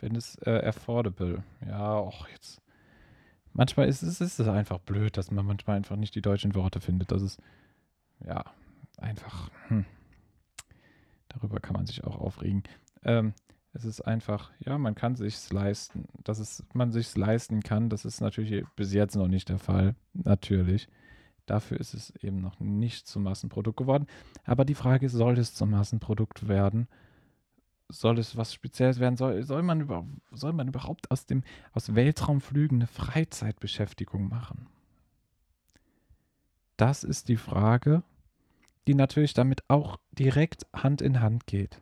wenn 0.00 0.16
es 0.16 0.34
äh, 0.38 0.60
affordable, 0.66 1.44
ja, 1.64 1.94
auch 1.94 2.26
jetzt 2.30 2.63
manchmal 3.54 3.88
ist 3.88 4.02
es, 4.02 4.20
ist 4.20 4.38
es 4.38 4.48
einfach 4.48 4.78
blöd, 4.78 5.16
dass 5.16 5.30
man 5.30 5.46
manchmal 5.46 5.76
einfach 5.76 5.96
nicht 5.96 6.14
die 6.14 6.22
deutschen 6.22 6.54
Worte 6.54 6.80
findet. 6.80 7.10
Das 7.10 7.22
ist, 7.22 7.40
ja, 8.24 8.44
einfach, 8.98 9.50
hm. 9.68 9.86
darüber 11.28 11.60
kann 11.60 11.74
man 11.74 11.86
sich 11.86 12.04
auch 12.04 12.18
aufregen. 12.18 12.62
Ähm, 13.04 13.32
es 13.72 13.84
ist 13.84 14.02
einfach, 14.02 14.52
ja, 14.60 14.78
man 14.78 14.94
kann 14.94 15.16
sich's 15.16 15.52
leisten. 15.52 16.06
Dass 16.22 16.38
es, 16.38 16.64
man 16.74 16.92
sich's 16.92 17.16
leisten 17.16 17.60
kann, 17.60 17.88
das 17.88 18.04
ist 18.04 18.20
natürlich 18.20 18.64
bis 18.76 18.92
jetzt 18.92 19.16
noch 19.16 19.28
nicht 19.28 19.48
der 19.48 19.58
Fall. 19.58 19.96
Natürlich. 20.12 20.88
Dafür 21.46 21.78
ist 21.78 21.92
es 21.92 22.14
eben 22.22 22.40
noch 22.40 22.60
nicht 22.60 23.06
zum 23.06 23.24
Massenprodukt 23.24 23.76
geworden. 23.76 24.06
Aber 24.44 24.64
die 24.64 24.76
Frage 24.76 25.06
ist, 25.06 25.12
soll 25.12 25.38
es 25.38 25.54
zum 25.54 25.70
Massenprodukt 25.70 26.48
werden? 26.48 26.88
Soll 27.88 28.18
es 28.18 28.36
was 28.36 28.52
Spezielles 28.52 28.98
werden? 28.98 29.16
Soll, 29.16 29.42
soll, 29.42 29.62
man, 29.62 29.80
über, 29.80 30.06
soll 30.30 30.52
man 30.52 30.68
überhaupt 30.68 31.10
aus, 31.10 31.26
dem, 31.26 31.42
aus 31.72 31.94
Weltraumflügen 31.94 32.78
eine 32.78 32.86
Freizeitbeschäftigung 32.86 34.28
machen? 34.28 34.66
Das 36.76 37.04
ist 37.04 37.28
die 37.28 37.36
Frage, 37.36 38.02
die 38.86 38.94
natürlich 38.94 39.34
damit 39.34 39.62
auch 39.68 39.98
direkt 40.12 40.66
Hand 40.74 41.00
in 41.00 41.20
Hand 41.20 41.46
geht. 41.46 41.80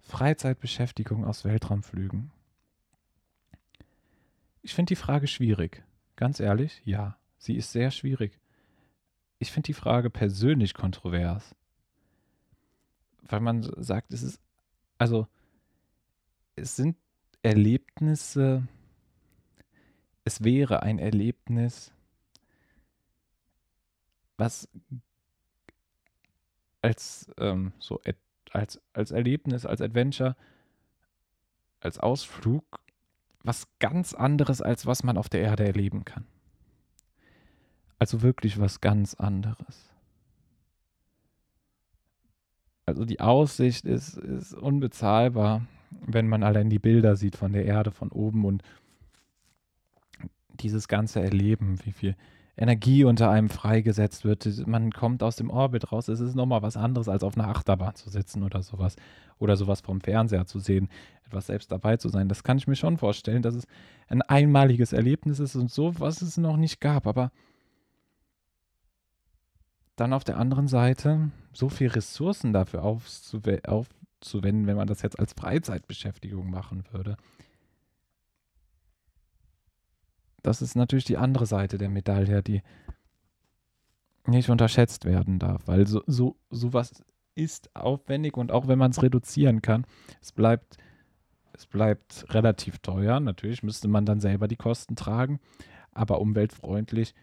Freizeitbeschäftigung 0.00 1.24
aus 1.24 1.44
Weltraumflügen. 1.44 2.30
Ich 4.62 4.74
finde 4.74 4.90
die 4.90 4.96
Frage 4.96 5.26
schwierig. 5.26 5.82
Ganz 6.16 6.40
ehrlich, 6.40 6.82
ja, 6.84 7.16
sie 7.38 7.56
ist 7.56 7.72
sehr 7.72 7.90
schwierig. 7.90 8.38
Ich 9.38 9.52
finde 9.52 9.68
die 9.68 9.74
Frage 9.74 10.10
persönlich 10.10 10.74
kontrovers. 10.74 11.54
Weil 13.22 13.40
man 13.40 13.62
sagt, 13.82 14.12
es 14.12 14.22
ist 14.22 14.40
also 15.00 15.26
es 16.56 16.76
sind 16.76 16.94
Erlebnisse, 17.42 18.68
es 20.24 20.44
wäre 20.44 20.82
ein 20.82 20.98
Erlebnis, 20.98 21.90
was 24.36 24.68
als 26.82 27.30
ähm, 27.38 27.72
so 27.78 28.02
als, 28.50 28.78
als 28.92 29.10
Erlebnis, 29.10 29.64
als 29.64 29.80
Adventure, 29.80 30.36
als 31.80 31.98
Ausflug 31.98 32.64
was 33.42 33.68
ganz 33.78 34.12
anderes, 34.12 34.60
als 34.60 34.84
was 34.84 35.02
man 35.02 35.16
auf 35.16 35.30
der 35.30 35.40
Erde 35.40 35.64
erleben 35.64 36.04
kann. 36.04 36.26
Also 37.98 38.20
wirklich 38.20 38.60
was 38.60 38.82
ganz 38.82 39.14
anderes. 39.14 39.89
Also 42.90 43.04
die 43.04 43.20
Aussicht 43.20 43.84
ist, 43.84 44.18
ist 44.18 44.52
unbezahlbar, 44.52 45.62
wenn 46.06 46.28
man 46.28 46.42
allein 46.42 46.70
die 46.70 46.80
Bilder 46.80 47.14
sieht 47.14 47.36
von 47.36 47.52
der 47.52 47.64
Erde 47.64 47.92
von 47.92 48.10
oben 48.10 48.44
und 48.44 48.62
dieses 50.54 50.88
ganze 50.88 51.20
Erleben, 51.22 51.78
wie 51.84 51.92
viel 51.92 52.16
Energie 52.56 53.04
unter 53.04 53.30
einem 53.30 53.48
freigesetzt 53.48 54.24
wird. 54.24 54.66
Man 54.66 54.90
kommt 54.92 55.22
aus 55.22 55.36
dem 55.36 55.50
Orbit 55.50 55.92
raus. 55.92 56.08
Es 56.08 56.20
ist 56.20 56.34
nochmal 56.34 56.62
was 56.62 56.76
anderes, 56.76 57.08
als 57.08 57.22
auf 57.22 57.38
einer 57.38 57.48
Achterbahn 57.48 57.94
zu 57.94 58.10
sitzen 58.10 58.42
oder 58.42 58.62
sowas. 58.62 58.96
Oder 59.38 59.56
sowas 59.56 59.80
vom 59.80 60.00
Fernseher 60.02 60.44
zu 60.44 60.58
sehen, 60.58 60.88
etwas 61.24 61.46
selbst 61.46 61.72
dabei 61.72 61.96
zu 61.96 62.10
sein. 62.10 62.28
Das 62.28 62.42
kann 62.42 62.58
ich 62.58 62.66
mir 62.66 62.76
schon 62.76 62.98
vorstellen, 62.98 63.40
dass 63.40 63.54
es 63.54 63.66
ein 64.08 64.20
einmaliges 64.20 64.92
Erlebnis 64.92 65.38
ist 65.38 65.56
und 65.56 65.70
so, 65.70 65.98
was 65.98 66.20
es 66.20 66.36
noch 66.36 66.58
nicht 66.58 66.80
gab. 66.80 67.06
Aber 67.06 67.30
dann 70.00 70.14
auf 70.14 70.24
der 70.24 70.38
anderen 70.38 70.66
Seite 70.66 71.30
so 71.52 71.68
viel 71.68 71.88
Ressourcen 71.88 72.54
dafür 72.54 72.84
aufzuwenden, 72.84 74.66
wenn 74.66 74.76
man 74.76 74.86
das 74.86 75.02
jetzt 75.02 75.18
als 75.18 75.34
Freizeitbeschäftigung 75.34 76.50
machen 76.50 76.84
würde. 76.90 77.16
Das 80.42 80.62
ist 80.62 80.74
natürlich 80.74 81.04
die 81.04 81.18
andere 81.18 81.44
Seite 81.44 81.76
der 81.76 81.90
Medaille, 81.90 82.42
die 82.42 82.62
nicht 84.26 84.48
unterschätzt 84.48 85.04
werden 85.04 85.38
darf, 85.38 85.66
weil 85.66 85.86
so, 85.86 86.02
so 86.06 86.36
sowas 86.48 87.04
ist 87.34 87.74
aufwendig 87.76 88.38
und 88.38 88.52
auch 88.52 88.68
wenn 88.68 88.78
man 88.78 88.92
es 88.92 89.02
reduzieren 89.02 89.60
kann, 89.60 89.84
es 90.22 90.32
bleibt, 90.32 90.78
es 91.52 91.66
bleibt 91.66 92.24
relativ 92.32 92.78
teuer. 92.78 93.20
Natürlich 93.20 93.62
müsste 93.62 93.88
man 93.88 94.06
dann 94.06 94.20
selber 94.20 94.48
die 94.48 94.56
Kosten 94.56 94.96
tragen, 94.96 95.40
aber 95.92 96.22
umweltfreundlich 96.22 97.14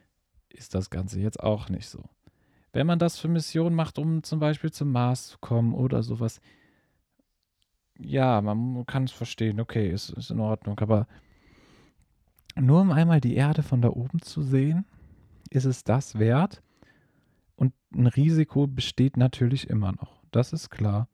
ist 0.49 0.75
das 0.75 0.91
Ganze 0.91 1.19
jetzt 1.19 1.39
auch 1.39 1.69
nicht 1.69 1.89
so. 1.89 2.07
Wenn 2.77 2.85
man 2.85 2.99
das 2.99 3.17
für 3.17 3.27
Missionen 3.27 3.75
macht, 3.75 3.97
um 3.97 4.21
zum 4.21 4.39
Beispiel 4.39 4.71
zum 4.71 4.91
Mars 4.91 5.29
zu 5.29 5.39
kommen 5.39 5.73
oder 5.73 6.03
sowas, 6.03 6.39
ja, 7.97 8.39
man 8.39 8.85
kann 8.85 9.05
es 9.05 9.11
verstehen, 9.11 9.59
okay, 9.59 9.89
ist, 9.89 10.11
ist 10.11 10.29
in 10.29 10.39
Ordnung, 10.39 10.79
aber 10.79 11.07
nur 12.55 12.81
um 12.81 12.91
einmal 12.91 13.19
die 13.19 13.33
Erde 13.33 13.63
von 13.63 13.81
da 13.81 13.89
oben 13.89 14.21
zu 14.21 14.43
sehen, 14.43 14.85
ist 15.49 15.65
es 15.65 15.85
das 15.85 16.19
wert? 16.19 16.61
Und 17.55 17.73
ein 17.95 18.05
Risiko 18.05 18.67
besteht 18.67 19.17
natürlich 19.17 19.71
immer 19.71 19.93
noch. 19.93 20.21
Das 20.29 20.53
ist 20.53 20.69
klar. 20.69 21.07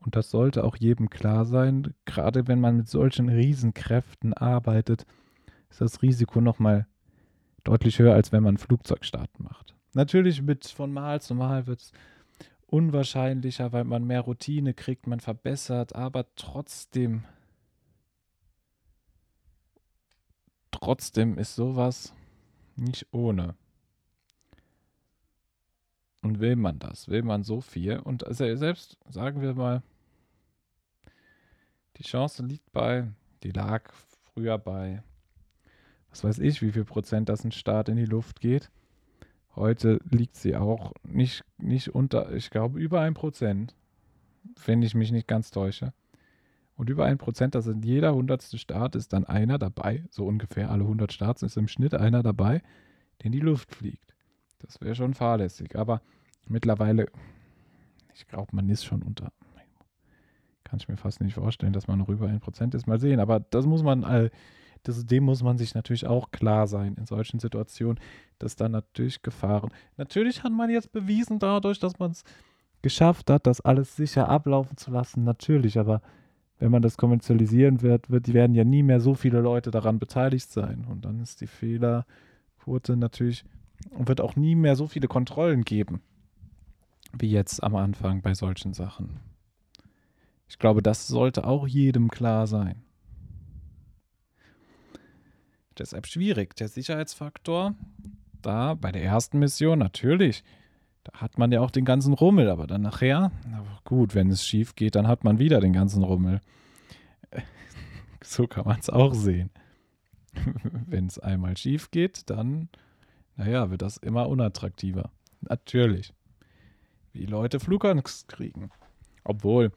Und 0.00 0.14
das 0.14 0.30
sollte 0.30 0.62
auch 0.62 0.76
jedem 0.76 1.08
klar 1.08 1.46
sein. 1.46 1.94
Gerade 2.04 2.48
wenn 2.48 2.60
man 2.60 2.76
mit 2.76 2.88
solchen 2.90 3.30
Riesenkräften 3.30 4.34
arbeitet, 4.34 5.06
ist 5.70 5.80
das 5.80 6.02
Risiko 6.02 6.42
nochmal 6.42 6.86
deutlich 7.64 7.98
höher, 7.98 8.12
als 8.12 8.30
wenn 8.30 8.42
man 8.42 8.56
einen 8.56 8.58
Flugzeugstart 8.58 9.40
macht. 9.40 9.75
Natürlich 9.96 10.42
mit 10.42 10.66
von 10.66 10.92
Mal 10.92 11.22
zu 11.22 11.34
Mal 11.34 11.66
wird 11.66 11.80
es 11.80 11.92
unwahrscheinlicher, 12.66 13.72
weil 13.72 13.84
man 13.84 14.04
mehr 14.04 14.20
Routine 14.20 14.74
kriegt, 14.74 15.06
man 15.06 15.20
verbessert, 15.20 15.94
aber 15.94 16.26
trotzdem, 16.36 17.24
trotzdem 20.70 21.38
ist 21.38 21.54
sowas 21.54 22.12
nicht 22.76 23.06
ohne. 23.10 23.54
Und 26.20 26.40
will 26.40 26.56
man 26.56 26.78
das? 26.78 27.08
Will 27.08 27.22
man 27.22 27.42
so 27.42 27.62
viel? 27.62 27.98
Und 27.98 28.22
selbst, 28.28 28.98
sagen 29.08 29.40
wir 29.40 29.54
mal, 29.54 29.82
die 31.96 32.02
Chance 32.02 32.44
liegt 32.44 32.70
bei, 32.70 33.08
die 33.42 33.52
lag 33.52 33.90
früher 34.24 34.58
bei, 34.58 35.02
was 36.10 36.22
weiß 36.22 36.38
ich, 36.40 36.60
wie 36.60 36.72
viel 36.72 36.84
Prozent 36.84 37.30
das 37.30 37.44
ein 37.44 37.52
Start 37.52 37.88
in 37.88 37.96
die 37.96 38.04
Luft 38.04 38.42
geht. 38.42 38.70
Heute 39.56 39.98
liegt 40.10 40.36
sie 40.36 40.54
auch 40.54 40.92
nicht, 41.02 41.44
nicht 41.58 41.94
unter, 41.94 42.32
ich 42.32 42.50
glaube, 42.50 42.78
über 42.78 43.00
ein 43.00 43.14
Prozent, 43.14 43.74
wenn 44.64 44.82
ich 44.82 44.94
mich 44.94 45.10
nicht 45.10 45.26
ganz 45.26 45.50
täusche. 45.50 45.92
Und 46.76 46.90
über 46.90 47.06
ein 47.06 47.16
Prozent, 47.16 47.54
das 47.54 47.66
in 47.66 47.82
jeder 47.82 48.14
hundertste 48.14 48.58
Start 48.58 48.94
ist 48.96 49.14
dann 49.14 49.24
einer 49.24 49.58
dabei, 49.58 50.04
so 50.10 50.26
ungefähr 50.26 50.70
alle 50.70 50.82
100 50.82 51.10
Starts 51.12 51.42
ist 51.42 51.56
im 51.56 51.68
Schnitt 51.68 51.94
einer 51.94 52.22
dabei, 52.22 52.62
der 53.20 53.26
in 53.26 53.32
die 53.32 53.40
Luft 53.40 53.74
fliegt. 53.74 54.14
Das 54.58 54.80
wäre 54.82 54.94
schon 54.94 55.14
fahrlässig. 55.14 55.74
Aber 55.76 56.02
mittlerweile 56.46 57.06
ich 58.16 58.26
glaube, 58.26 58.56
man 58.56 58.68
ist 58.68 58.84
schon 58.84 59.02
unter. 59.02 59.32
Kann 60.64 60.80
ich 60.80 60.88
mir 60.88 60.96
fast 60.96 61.20
nicht 61.20 61.34
vorstellen, 61.34 61.72
dass 61.72 61.86
man 61.86 61.98
noch 61.98 62.08
über 62.08 62.26
1% 62.26 62.74
ist. 62.74 62.88
Mal 62.88 62.98
sehen. 62.98 63.20
Aber 63.20 63.38
das 63.38 63.66
muss 63.66 63.82
man, 63.84 64.02
äh, 64.02 64.30
das, 64.88 65.04
dem 65.04 65.24
muss 65.24 65.42
man 65.42 65.58
sich 65.58 65.74
natürlich 65.74 66.06
auch 66.06 66.30
klar 66.30 66.66
sein 66.66 66.94
in 66.94 67.06
solchen 67.06 67.40
Situationen, 67.40 67.98
dass 68.38 68.56
da 68.56 68.68
natürlich 68.68 69.22
Gefahren. 69.22 69.70
Natürlich 69.96 70.42
hat 70.42 70.52
man 70.52 70.70
jetzt 70.70 70.92
bewiesen 70.92 71.38
dadurch, 71.38 71.78
dass 71.78 71.98
man 71.98 72.12
es 72.12 72.24
geschafft 72.82 73.30
hat, 73.30 73.46
das 73.46 73.60
alles 73.60 73.96
sicher 73.96 74.28
ablaufen 74.28 74.76
zu 74.76 74.90
lassen. 74.90 75.24
Natürlich, 75.24 75.78
aber 75.78 76.02
wenn 76.58 76.70
man 76.70 76.82
das 76.82 76.96
kommerzialisieren 76.96 77.82
wird, 77.82 78.10
wird, 78.10 78.32
werden 78.32 78.54
ja 78.54 78.64
nie 78.64 78.82
mehr 78.82 79.00
so 79.00 79.14
viele 79.14 79.40
Leute 79.40 79.70
daran 79.70 79.98
beteiligt 79.98 80.50
sein. 80.50 80.86
Und 80.88 81.04
dann 81.04 81.20
ist 81.20 81.40
die 81.40 81.46
Fehlerquote 81.46 82.96
natürlich, 82.96 83.44
wird 83.90 84.20
auch 84.20 84.36
nie 84.36 84.54
mehr 84.54 84.76
so 84.76 84.86
viele 84.86 85.08
Kontrollen 85.08 85.64
geben, 85.64 86.00
wie 87.12 87.30
jetzt 87.30 87.62
am 87.62 87.74
Anfang 87.74 88.22
bei 88.22 88.34
solchen 88.34 88.72
Sachen. 88.72 89.20
Ich 90.48 90.58
glaube, 90.58 90.80
das 90.80 91.08
sollte 91.08 91.44
auch 91.44 91.66
jedem 91.66 92.08
klar 92.08 92.46
sein. 92.46 92.85
Deshalb 95.78 96.06
schwierig. 96.06 96.56
Der 96.56 96.68
Sicherheitsfaktor, 96.68 97.74
da 98.42 98.74
bei 98.74 98.92
der 98.92 99.02
ersten 99.02 99.38
Mission 99.38 99.78
natürlich, 99.78 100.42
da 101.04 101.20
hat 101.20 101.38
man 101.38 101.52
ja 101.52 101.60
auch 101.60 101.70
den 101.70 101.84
ganzen 101.84 102.14
Rummel, 102.14 102.48
aber 102.48 102.66
dann 102.66 102.82
nachher, 102.82 103.30
gut, 103.84 104.14
wenn 104.14 104.30
es 104.30 104.44
schief 104.44 104.74
geht, 104.74 104.94
dann 104.94 105.06
hat 105.06 105.24
man 105.24 105.38
wieder 105.38 105.60
den 105.60 105.72
ganzen 105.72 106.02
Rummel. 106.02 106.40
So 108.22 108.48
kann 108.48 108.64
man 108.64 108.80
es 108.80 108.90
auch 108.90 109.14
sehen. 109.14 109.50
Wenn 110.86 111.06
es 111.06 111.20
einmal 111.20 111.56
schief 111.56 111.92
geht, 111.92 112.28
dann, 112.28 112.68
naja, 113.36 113.70
wird 113.70 113.82
das 113.82 113.98
immer 113.98 114.28
unattraktiver. 114.28 115.12
Natürlich. 115.42 116.12
Wie 117.12 117.26
Leute 117.26 117.60
Flugangst 117.60 118.26
kriegen. 118.26 118.70
Obwohl, 119.22 119.70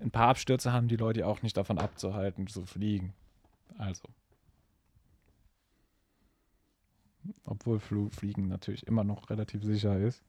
ein 0.00 0.10
paar 0.10 0.28
Abstürze 0.28 0.70
haben 0.70 0.88
die 0.88 0.96
Leute 0.96 1.26
auch 1.26 1.40
nicht 1.40 1.56
davon 1.56 1.78
abzuhalten, 1.78 2.46
zu 2.46 2.66
fliegen. 2.66 3.14
Also. 3.78 4.04
Obwohl 7.44 7.80
Fliegen 7.80 8.48
natürlich 8.48 8.86
immer 8.86 9.04
noch 9.04 9.30
relativ 9.30 9.62
sicher 9.62 9.98
ist. 9.98 10.22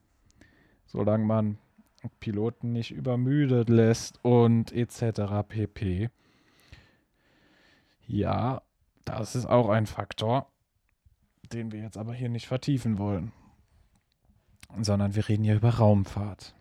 Solange 0.86 1.26
man 1.26 1.58
Piloten 2.20 2.72
nicht 2.72 2.92
übermüdet 2.92 3.70
lässt 3.70 4.24
und 4.24 4.72
etc. 4.72 5.48
pp. 5.48 6.10
Ja, 8.08 8.62
das 9.04 9.36
ist 9.36 9.48
auch 9.48 9.70
ein 9.70 9.88
Faktor, 9.88 10.52
den 11.52 11.72
wir 11.72 11.82
jetzt 11.82 11.98
aber 11.98 12.14
hier 12.14 12.30
nicht 12.30 12.48
vertiefen 12.48 12.98
wollen. 13.00 13.32
Sondern 14.80 15.16
wir 15.16 15.28
reden 15.28 15.44
hier 15.44 15.56
über 15.56 15.72
Raumfahrt. 15.72 16.54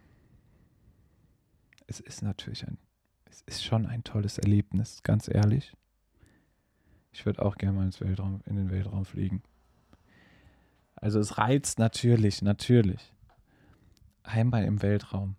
Es 1.87 2.00
ist 2.00 2.23
natürlich 2.23 2.67
ein 2.67 2.79
es 3.35 3.43
ist 3.43 3.64
schon 3.64 3.87
ein 3.87 4.05
tolles 4.05 4.38
Erlebnis, 4.38 5.03
ganz 5.03 5.26
ehrlich. 5.26 5.73
Ich 7.11 7.26
würde 7.26 7.45
auch 7.45 7.57
gerne 7.57 7.79
mal 7.79 7.85
ins 7.85 8.00
Weltraum, 8.00 8.41
in 8.47 8.55
den 8.55 8.71
Weltraum 8.71 9.05
fliegen. 9.05 9.43
Also 11.04 11.18
es 11.18 11.37
reizt 11.37 11.78
natürlich, 11.78 12.40
natürlich. 12.40 13.12
Einmal 14.23 14.64
im 14.64 14.80
Weltraum. 14.80 15.37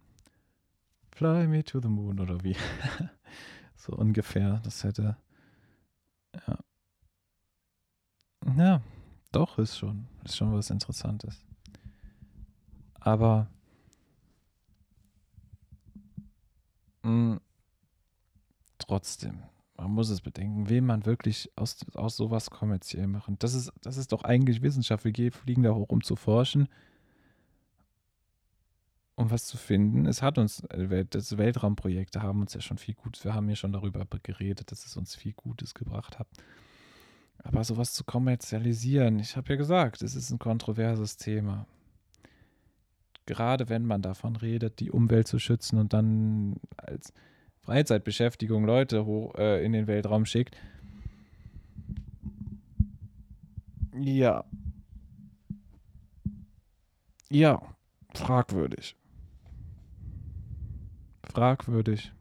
Fly 1.16 1.48
me 1.48 1.64
to 1.64 1.82
the 1.82 1.88
moon 1.88 2.20
oder 2.20 2.44
wie. 2.44 2.56
so 3.76 3.94
ungefähr. 3.94 4.62
Das 4.64 4.84
hätte. 4.84 5.18
Ja. 6.36 6.60
Ja, 8.56 8.82
doch, 9.32 9.58
ist 9.58 9.80
schon. 9.80 10.06
Ist 10.24 10.38
schon 10.38 10.54
was 10.54 10.70
Interessantes. 10.70 11.44
Aber. 13.00 13.48
Mh, 17.02 17.10
mm, 17.10 17.42
trotzdem, 18.78 19.42
man 19.86 19.94
muss 19.94 20.10
es 20.10 20.22
bedenken, 20.22 20.68
will 20.68 20.82
man 20.82 21.06
wirklich 21.06 21.52
aus, 21.56 21.86
aus 21.94 22.18
sowas 22.18 22.50
kommerziell 22.50 23.06
machen? 23.06 23.38
Das 23.38 23.54
ist, 23.54 23.72
das 23.84 23.98
ist 23.98 24.12
doch 24.12 24.24
eigentlich 24.24 24.64
Wissenschaft. 24.64 25.06
Wir 25.06 25.32
fliegen 25.32 25.62
da 25.62 25.76
hoch, 25.76 25.90
um 25.90 26.02
zu 26.04 26.16
forschen, 26.16 26.68
um 29.14 29.30
was 29.30 29.46
zu 29.46 29.58
finden. 29.58 30.08
Es 30.08 30.24
hat 30.24 30.40
uns, 30.40 30.62
äh, 30.72 31.06
das 31.08 31.38
Weltraumprojekte 31.38 32.24
haben 32.24 32.42
uns 32.42 32.56
ja 32.56 32.62
schon 32.62 32.80
viel 32.80 32.96
Gutes, 32.96 33.24
wir 33.26 33.36
haben 33.36 33.48
ja 33.48 33.56
schon 33.56 33.74
darüber 33.74 34.08
geredet, 34.24 34.72
dass 34.72 34.88
es 34.88 34.98
uns 34.98 35.16
viel 35.16 35.34
Gutes 35.34 35.76
gebracht 35.76 36.18
hat. 36.18 36.28
Aber 37.44 37.64
sowas 37.64 37.94
zu 37.94 38.04
kommerzialisieren, 38.04 39.20
ich 39.20 39.38
habe 39.38 39.50
ja 39.50 39.56
gesagt, 39.56 40.02
es 40.02 40.16
ist 40.16 40.32
ein 40.32 40.40
kontroverses 40.40 41.18
Thema. 41.18 41.68
Gerade 43.28 43.70
wenn 43.70 43.86
man 43.86 44.02
davon 44.02 44.36
redet, 44.36 44.80
die 44.80 44.90
Umwelt 44.90 45.28
zu 45.28 45.38
schützen 45.38 45.78
und 45.78 45.94
dann 45.94 46.56
als 46.76 47.14
Freizeitbeschäftigung 47.66 48.64
Leute 48.64 49.06
hoch, 49.06 49.34
äh, 49.36 49.66
in 49.66 49.74
den 49.74 49.88
Weltraum 49.88 50.26
schickt. 50.26 50.56
Ja. 53.94 54.46
Ja, 57.30 57.62
fragwürdig. 58.14 58.96
Fragwürdig 61.24 62.14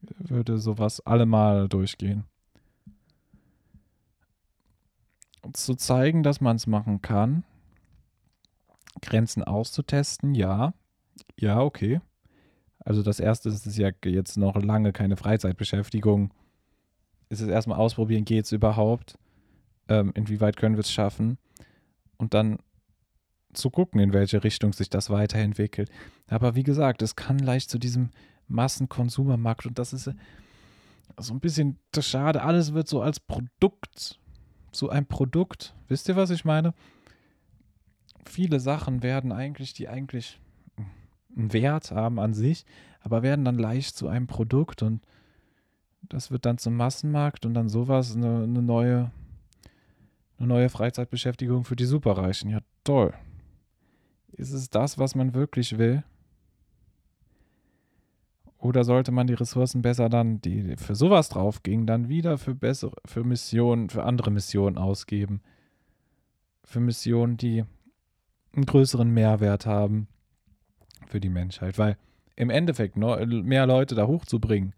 würde 0.00 0.58
sowas 0.58 1.00
allemal 1.00 1.68
durchgehen. 1.68 2.24
Zu 5.52 5.76
zeigen, 5.76 6.24
dass 6.24 6.40
man 6.40 6.56
es 6.56 6.66
machen 6.66 7.00
kann, 7.02 7.44
Grenzen 9.00 9.44
auszutesten, 9.44 10.34
ja. 10.34 10.74
Ja, 11.36 11.60
okay. 11.60 12.00
Also 12.88 13.02
das 13.02 13.20
erste 13.20 13.50
ist 13.50 13.66
ja 13.76 13.90
jetzt 14.02 14.38
noch 14.38 14.56
lange 14.56 14.94
keine 14.94 15.18
Freizeitbeschäftigung. 15.18 16.32
Ist 17.28 17.42
es 17.42 17.48
erstmal 17.48 17.76
ausprobieren, 17.76 18.24
geht 18.24 18.46
es 18.46 18.52
überhaupt? 18.52 19.18
Ähm, 19.90 20.10
inwieweit 20.14 20.56
können 20.56 20.76
wir 20.76 20.80
es 20.80 20.90
schaffen? 20.90 21.36
Und 22.16 22.32
dann 22.32 22.60
zu 23.52 23.68
gucken, 23.68 24.00
in 24.00 24.14
welche 24.14 24.42
Richtung 24.42 24.72
sich 24.72 24.88
das 24.88 25.10
weiterentwickelt. 25.10 25.90
Aber 26.30 26.54
wie 26.54 26.62
gesagt, 26.62 27.02
es 27.02 27.14
kann 27.14 27.38
leicht 27.38 27.68
zu 27.68 27.78
diesem 27.78 28.08
Massenkonsumermarkt 28.46 29.66
und 29.66 29.78
das 29.78 29.92
ist 29.92 30.10
so 31.18 31.34
ein 31.34 31.40
bisschen 31.40 31.78
das 31.92 32.06
Schade. 32.06 32.42
Alles 32.42 32.72
wird 32.72 32.88
so 32.88 33.02
als 33.02 33.20
Produkt, 33.20 34.18
so 34.72 34.88
ein 34.88 35.04
Produkt. 35.04 35.74
Wisst 35.88 36.08
ihr, 36.08 36.16
was 36.16 36.30
ich 36.30 36.46
meine? 36.46 36.72
Viele 38.24 38.60
Sachen 38.60 39.02
werden 39.02 39.30
eigentlich, 39.30 39.74
die 39.74 39.88
eigentlich 39.90 40.40
einen 41.36 41.52
Wert 41.52 41.90
haben 41.90 42.18
an 42.18 42.34
sich, 42.34 42.64
aber 43.00 43.22
werden 43.22 43.44
dann 43.44 43.58
leicht 43.58 43.96
zu 43.96 44.08
einem 44.08 44.26
Produkt 44.26 44.82
und 44.82 45.02
das 46.02 46.30
wird 46.30 46.46
dann 46.46 46.58
zum 46.58 46.76
Massenmarkt 46.76 47.44
und 47.46 47.54
dann 47.54 47.68
sowas, 47.68 48.14
eine, 48.16 48.44
eine 48.44 48.62
neue, 48.62 49.10
eine 50.38 50.48
neue 50.48 50.68
Freizeitbeschäftigung 50.68 51.64
für 51.64 51.76
die 51.76 51.84
Superreichen. 51.84 52.50
Ja, 52.50 52.60
toll. 52.84 53.12
Ist 54.32 54.52
es 54.52 54.70
das, 54.70 54.98
was 54.98 55.14
man 55.14 55.34
wirklich 55.34 55.78
will? 55.78 56.04
Oder 58.58 58.84
sollte 58.84 59.12
man 59.12 59.26
die 59.26 59.34
Ressourcen 59.34 59.82
besser 59.82 60.08
dann, 60.08 60.40
die 60.40 60.76
für 60.76 60.94
sowas 60.94 61.28
draufgingen, 61.28 61.86
dann 61.86 62.08
wieder 62.08 62.38
für 62.38 62.54
bessere, 62.54 62.96
für 63.04 63.22
Missionen, 63.22 63.88
für 63.88 64.02
andere 64.02 64.30
Missionen 64.30 64.78
ausgeben? 64.78 65.40
Für 66.64 66.80
Missionen, 66.80 67.36
die 67.36 67.64
einen 68.54 68.66
größeren 68.66 69.10
Mehrwert 69.10 69.64
haben 69.66 70.08
für 71.08 71.20
die 71.20 71.28
Menschheit, 71.28 71.78
weil 71.78 71.96
im 72.36 72.50
Endeffekt 72.50 72.96
mehr 72.96 73.66
Leute 73.66 73.94
da 73.94 74.06
hochzubringen, 74.06 74.74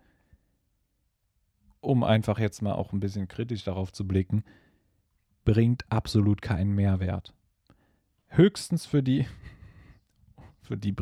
um 1.80 2.04
einfach 2.04 2.38
jetzt 2.38 2.62
mal 2.62 2.72
auch 2.72 2.92
ein 2.92 3.00
bisschen 3.00 3.28
kritisch 3.28 3.64
darauf 3.64 3.92
zu 3.92 4.06
blicken, 4.06 4.44
bringt 5.44 5.84
absolut 5.90 6.42
keinen 6.42 6.74
Mehrwert. 6.74 7.34
Höchstens 8.28 8.86
für 8.86 9.02
die, 9.02 9.26
für 10.62 10.76
die, 10.76 10.94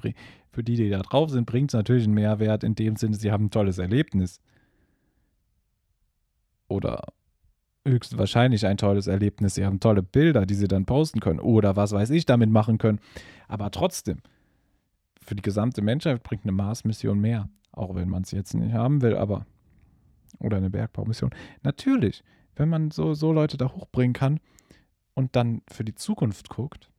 für 0.50 0.62
die, 0.62 0.76
die 0.76 0.90
da 0.90 1.00
drauf 1.00 1.30
sind, 1.30 1.46
bringt 1.46 1.70
es 1.70 1.74
natürlich 1.74 2.04
einen 2.04 2.14
Mehrwert 2.14 2.64
in 2.64 2.74
dem 2.74 2.96
Sinne, 2.96 3.16
sie 3.16 3.30
haben 3.30 3.46
ein 3.46 3.50
tolles 3.50 3.78
Erlebnis. 3.78 4.40
Oder 6.68 7.02
höchstwahrscheinlich 7.88 8.66
ein 8.66 8.76
tolles 8.76 9.06
Erlebnis. 9.06 9.54
Sie 9.54 9.64
haben 9.64 9.80
tolle 9.80 10.02
Bilder, 10.02 10.46
die 10.46 10.54
sie 10.54 10.68
dann 10.68 10.84
posten 10.84 11.20
können 11.20 11.40
oder 11.40 11.76
was 11.76 11.92
weiß 11.92 12.10
ich 12.10 12.26
damit 12.26 12.50
machen 12.50 12.78
können. 12.78 13.00
Aber 13.48 13.70
trotzdem, 13.70 14.18
für 15.28 15.36
die 15.36 15.42
gesamte 15.42 15.82
Menschheit 15.82 16.22
bringt 16.22 16.44
eine 16.44 16.52
Mars-Mission 16.52 17.20
mehr. 17.20 17.50
Auch 17.72 17.94
wenn 17.94 18.08
man 18.08 18.22
es 18.22 18.30
jetzt 18.30 18.54
nicht 18.54 18.72
haben 18.72 19.02
will, 19.02 19.14
aber. 19.16 19.46
Oder 20.38 20.56
eine 20.56 20.70
Bergbaumission. 20.70 21.30
Natürlich, 21.62 22.24
wenn 22.56 22.68
man 22.68 22.90
so, 22.90 23.14
so 23.14 23.32
Leute 23.32 23.56
da 23.56 23.72
hochbringen 23.72 24.14
kann 24.14 24.40
und 25.14 25.36
dann 25.36 25.62
für 25.68 25.84
die 25.84 25.94
Zukunft 25.94 26.48
guckt, 26.48 26.90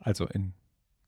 also 0.00 0.26
in 0.26 0.52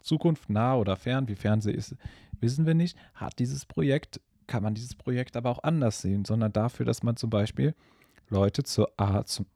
Zukunft 0.03 0.51
nah 0.51 0.77
oder 0.77 0.97
fern, 0.97 1.29
wie 1.29 1.35
fern 1.35 1.61
sie 1.61 1.73
ist, 1.73 1.97
wissen 2.41 2.65
wir 2.65 2.75
nicht, 2.75 2.97
hat 3.15 3.39
dieses 3.39 3.67
Projekt, 3.67 4.21
kann 4.47 4.63
man 4.63 4.75
dieses 4.75 4.95
Projekt 4.95 5.37
aber 5.37 5.51
auch 5.51 5.63
anders 5.63 6.01
sehen, 6.01 6.25
sondern 6.25 6.53
dafür, 6.53 6.87
dass 6.87 7.03
man 7.03 7.17
zum 7.17 7.31
Beispiel 7.31 7.75
Leute 8.29 8.63
zur 8.63 8.93
A 8.97 9.25
zum 9.25 9.47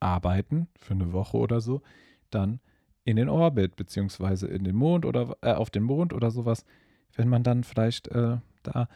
Arbeiten 0.00 0.68
für 0.78 0.94
eine 0.94 1.12
Woche 1.12 1.36
oder 1.36 1.60
so 1.60 1.82
dann 2.30 2.60
in 3.04 3.16
den 3.16 3.28
Orbit, 3.28 3.76
beziehungsweise 3.76 4.46
in 4.48 4.64
den 4.64 4.76
Mond 4.76 5.04
oder 5.04 5.36
äh, 5.42 5.52
auf 5.52 5.70
den 5.70 5.82
Mond 5.82 6.12
oder 6.12 6.30
sowas 6.30 6.64
wenn 7.16 7.28
man 7.28 7.42
dann 7.42 7.64
vielleicht 7.64 8.08
äh, 8.08 8.38
da 8.62 8.88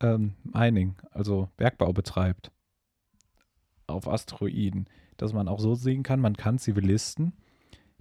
ähm, 0.00 0.34
Mining, 0.44 0.96
also 1.10 1.48
Bergbau 1.56 1.92
betreibt 1.92 2.50
auf 3.86 4.08
Asteroiden, 4.08 4.88
dass 5.16 5.32
man 5.32 5.48
auch 5.48 5.60
so 5.60 5.74
sehen 5.74 6.02
kann, 6.02 6.20
man 6.20 6.36
kann 6.36 6.58
Zivilisten, 6.58 7.32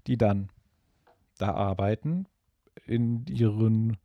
die 0.07 0.17
dann 0.17 0.49
da 1.37 1.53
arbeiten, 1.53 2.27
in 2.85 3.25
ihren 3.27 3.97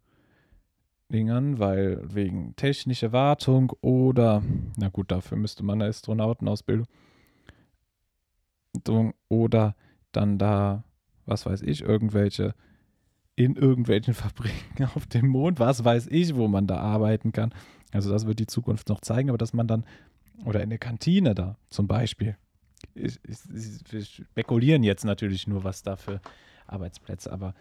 Dingern, 1.10 1.58
weil 1.58 2.00
wegen 2.14 2.54
technischer 2.56 3.12
Wartung 3.12 3.72
oder, 3.80 4.42
na 4.76 4.88
gut, 4.88 5.10
dafür 5.10 5.38
müsste 5.38 5.64
man 5.64 5.80
eine 5.80 5.90
Astronautenausbildung 5.90 6.86
oder 9.28 9.74
dann 10.12 10.38
da, 10.38 10.84
was 11.26 11.46
weiß 11.46 11.62
ich, 11.62 11.82
irgendwelche 11.82 12.54
in 13.36 13.56
irgendwelchen 13.56 14.14
Fabriken 14.14 14.84
auf 14.94 15.06
dem 15.06 15.28
Mond, 15.28 15.58
was 15.60 15.84
weiß 15.84 16.08
ich, 16.08 16.34
wo 16.36 16.48
man 16.48 16.66
da 16.66 16.78
arbeiten 16.78 17.32
kann. 17.32 17.52
Also 17.92 18.10
das 18.10 18.26
wird 18.26 18.38
die 18.38 18.46
Zukunft 18.46 18.88
noch 18.88 19.00
zeigen, 19.00 19.30
aber 19.30 19.38
dass 19.38 19.52
man 19.52 19.66
dann, 19.66 19.84
oder 20.44 20.62
in 20.62 20.70
der 20.70 20.78
Kantine 20.78 21.34
da 21.34 21.56
zum 21.70 21.86
Beispiel, 21.86 22.36
ich, 22.94 23.18
ich, 23.24 23.38
wir 23.90 24.02
spekulieren 24.02 24.82
jetzt 24.82 25.04
natürlich 25.04 25.46
nur, 25.46 25.64
was 25.64 25.82
da 25.82 25.96
für 25.96 26.20
Arbeitsplätze, 26.66 27.32
aber 27.32 27.54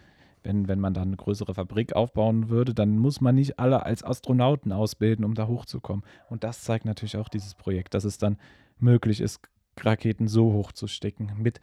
wenn, 0.43 0.67
wenn 0.67 0.79
man 0.79 0.93
dann 0.93 1.09
eine 1.09 1.17
größere 1.17 1.53
Fabrik 1.53 1.93
aufbauen 1.93 2.49
würde, 2.49 2.73
dann 2.73 2.97
muss 2.97 3.19
man 3.19 3.35
nicht 3.35 3.59
alle 3.59 3.83
als 3.85 4.03
Astronauten 4.03 4.71
ausbilden, 4.71 5.25
um 5.25 5.33
da 5.33 5.47
hochzukommen. 5.47 6.05
Und 6.29 6.45
das 6.45 6.61
zeigt 6.61 6.85
natürlich 6.85 7.17
auch 7.17 7.27
dieses 7.27 7.55
Projekt, 7.55 7.93
dass 7.93 8.05
es 8.05 8.17
dann 8.17 8.37
möglich 8.79 9.19
ist, 9.19 9.41
Raketen 9.77 10.27
so 10.27 10.53
hoch 10.53 10.71
zu 10.71 10.87
stecken 10.87 11.31
mit 11.37 11.59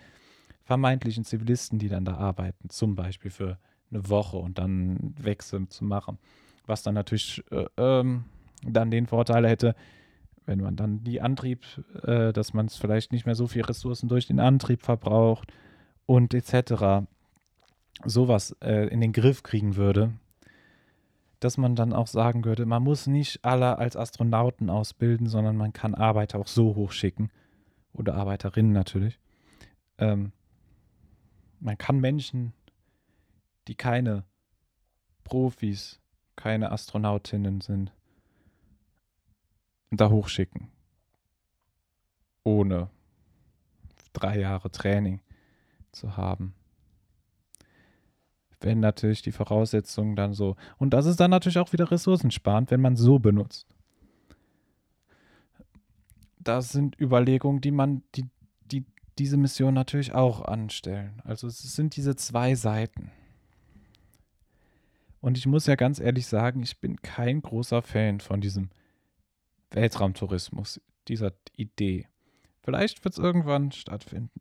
vermeintlichen 0.67 1.25
Zivilisten, 1.25 1.79
die 1.79 1.89
dann 1.89 2.05
da 2.05 2.17
arbeiten, 2.17 2.69
zum 2.69 2.97
Beispiel 2.97 3.31
für 3.31 3.57
eine 3.91 4.09
Woche 4.11 4.37
und 4.37 4.59
dann 4.59 5.15
Wechsel 5.17 5.69
zu 5.69 5.85
machen. 5.85 6.19
Was 6.67 6.83
dann 6.83 6.95
natürlich 6.95 7.43
äh, 7.53 7.67
ähm, 7.77 8.25
dann 8.65 8.91
den 8.91 9.07
Vorteil 9.07 9.49
hätte, 9.49 9.77
wenn 10.45 10.61
man 10.61 10.75
dann 10.75 11.05
die 11.05 11.23
Antrieb, 11.23 11.65
äh, 12.03 12.33
dass 12.33 12.53
man 12.53 12.67
es 12.67 12.77
vielleicht 12.77 13.13
nicht 13.13 13.27
mehr 13.27 13.37
so 13.37 13.47
viel 13.47 13.63
Ressourcen 13.63 14.09
durch 14.09 14.27
den 14.27 14.41
Antrieb 14.41 14.83
verbraucht 14.83 15.53
und 16.05 16.35
etc. 16.35 17.07
sowas 18.05 18.57
äh, 18.61 18.89
in 18.89 19.01
den 19.01 19.13
Griff 19.13 19.45
kriegen 19.45 19.77
würde, 19.77 20.15
dass 21.39 21.59
man 21.59 21.77
dann 21.77 21.93
auch 21.93 22.09
sagen 22.09 22.45
würde, 22.45 22.67
man 22.67 22.83
muss 22.83 23.07
nicht 23.07 23.45
alle 23.45 23.79
als 23.79 23.97
Astronauten 23.97 24.69
ausbilden, 24.69 25.29
sondern 25.29 25.57
man 25.57 25.73
kann 25.73 25.95
Arbeiter 25.95 26.41
auch 26.41 26.49
so 26.49 26.75
hochschicken 26.75 27.31
oder 27.93 28.15
Arbeiterinnen 28.15 28.73
natürlich. 28.73 29.21
Ähm, 29.99 30.33
man 31.61 31.79
kann 31.79 32.01
Menschen, 32.01 32.53
die 33.69 33.75
keine 33.75 34.25
Profis, 35.25 36.01
keine 36.37 36.71
Astronautinnen 36.71 37.61
sind, 37.61 37.93
da 39.91 40.11
hochschicken. 40.11 40.69
Ohne 42.45 42.91
drei 44.13 44.39
Jahre 44.39 44.71
Training 44.71 45.21
zu 45.93 46.17
haben. 46.17 46.55
Wenn 48.61 48.81
natürlich 48.81 49.23
die 49.23 49.33
Voraussetzungen 49.33 50.17
dann 50.17 50.33
so. 50.33 50.57
Und 50.79 50.91
das 50.91 51.07
ist 51.07 51.21
dann 51.21 51.31
natürlich 51.31 51.59
auch 51.59 51.73
wieder 51.73 51.91
ressourcensparend, 51.91 52.71
wenn 52.71 52.81
man 52.81 52.97
so 52.97 53.19
benutzt. 53.19 53.67
Das 56.39 56.71
sind 56.71 56.99
Überlegungen, 57.01 57.61
die 57.61 57.73
man, 57.73 58.03
die, 58.15 58.29
diese 59.19 59.37
Mission 59.37 59.75
natürlich 59.75 60.13
auch 60.13 60.43
anstellen. 60.43 61.21
Also 61.25 61.47
es 61.47 61.59
sind 61.59 61.97
diese 61.97 62.17
zwei 62.17 62.55
Seiten. 62.55 63.11
Und 65.21 65.39
ich 65.39 65.47
muss 65.47 65.67
ja 65.67 65.75
ganz 65.75 65.99
ehrlich 65.99 66.27
sagen, 66.27 66.63
ich 66.63 66.81
bin 66.81 67.01
kein 67.03 67.43
großer 67.43 67.83
Fan 67.83 68.21
von 68.21 68.41
diesem 68.41 68.71
Weltraumtourismus, 69.71 70.81
dieser 71.09 71.33
Idee. 71.57 72.07
Vielleicht 72.61 73.05
wird 73.05 73.15
es 73.15 73.19
irgendwann 73.19 73.73
stattfinden. 73.73 74.41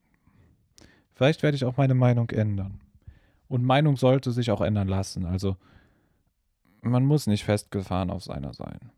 Vielleicht 1.14 1.44
werde 1.44 1.56
ich 1.56 1.66
auch 1.66 1.78
meine 1.78 1.96
Meinung 1.96 2.30
ändern. 2.30 2.82
Und 3.48 3.64
Meinung 3.64 3.96
sollte 3.96 4.32
sich 4.32 4.52
auch 4.52 4.62
ändern 4.62 4.88
lassen. 4.88 5.26
Also 5.26 5.58
man 6.82 7.06
muss 7.06 7.28
nicht 7.28 7.46
festgefahren 7.46 8.10
auf 8.10 8.24
seiner 8.24 8.54
sein. 8.54 8.92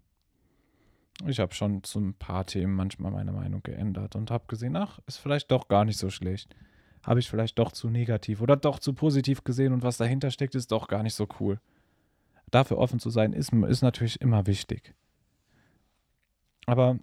Ich 1.25 1.39
habe 1.39 1.53
schon 1.55 1.83
zu 1.83 1.99
ein 1.99 2.13
paar 2.13 2.45
Themen 2.45 2.75
manchmal 2.75 3.11
meine 3.11 3.31
Meinung 3.31 3.63
geändert 3.63 4.15
und 4.15 4.29
habe 4.29 4.45
gesehen, 4.47 4.75
ach, 4.75 4.99
ist 5.07 5.17
vielleicht 5.17 5.49
doch 5.51 5.67
gar 5.67 5.83
nicht 5.83 5.97
so 5.97 6.09
schlecht. 6.09 6.55
Habe 7.03 7.19
ich 7.19 7.29
vielleicht 7.29 7.57
doch 7.57 7.71
zu 7.71 7.89
negativ 7.89 8.41
oder 8.41 8.55
doch 8.55 8.79
zu 8.79 8.93
positiv 8.93 9.43
gesehen 9.43 9.73
und 9.73 9.81
was 9.81 9.97
dahinter 9.97 10.29
steckt, 10.29 10.55
ist 10.55 10.71
doch 10.71 10.87
gar 10.87 11.03
nicht 11.03 11.15
so 11.15 11.27
cool. 11.39 11.59
Dafür 12.51 12.77
offen 12.77 12.99
zu 12.99 13.09
sein, 13.09 13.33
ist, 13.33 13.51
ist 13.51 13.81
natürlich 13.81 14.21
immer 14.21 14.45
wichtig. 14.45 14.93
Aber 16.65 16.99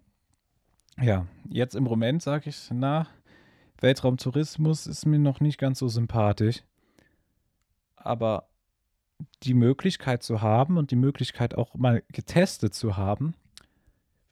ja, 1.00 1.26
jetzt 1.48 1.74
im 1.74 1.84
Moment 1.84 2.22
sage 2.22 2.50
ich, 2.50 2.68
na, 2.72 3.08
Weltraumtourismus 3.80 4.86
ist 4.86 5.06
mir 5.06 5.18
noch 5.18 5.40
nicht 5.40 5.58
ganz 5.58 5.80
so 5.80 5.88
sympathisch. 5.88 6.62
Aber 7.96 8.48
die 9.42 9.54
Möglichkeit 9.54 10.22
zu 10.22 10.42
haben 10.42 10.76
und 10.76 10.90
die 10.90 10.96
Möglichkeit 10.96 11.54
auch 11.54 11.74
mal 11.74 12.02
getestet 12.08 12.74
zu 12.74 12.96
haben, 12.96 13.34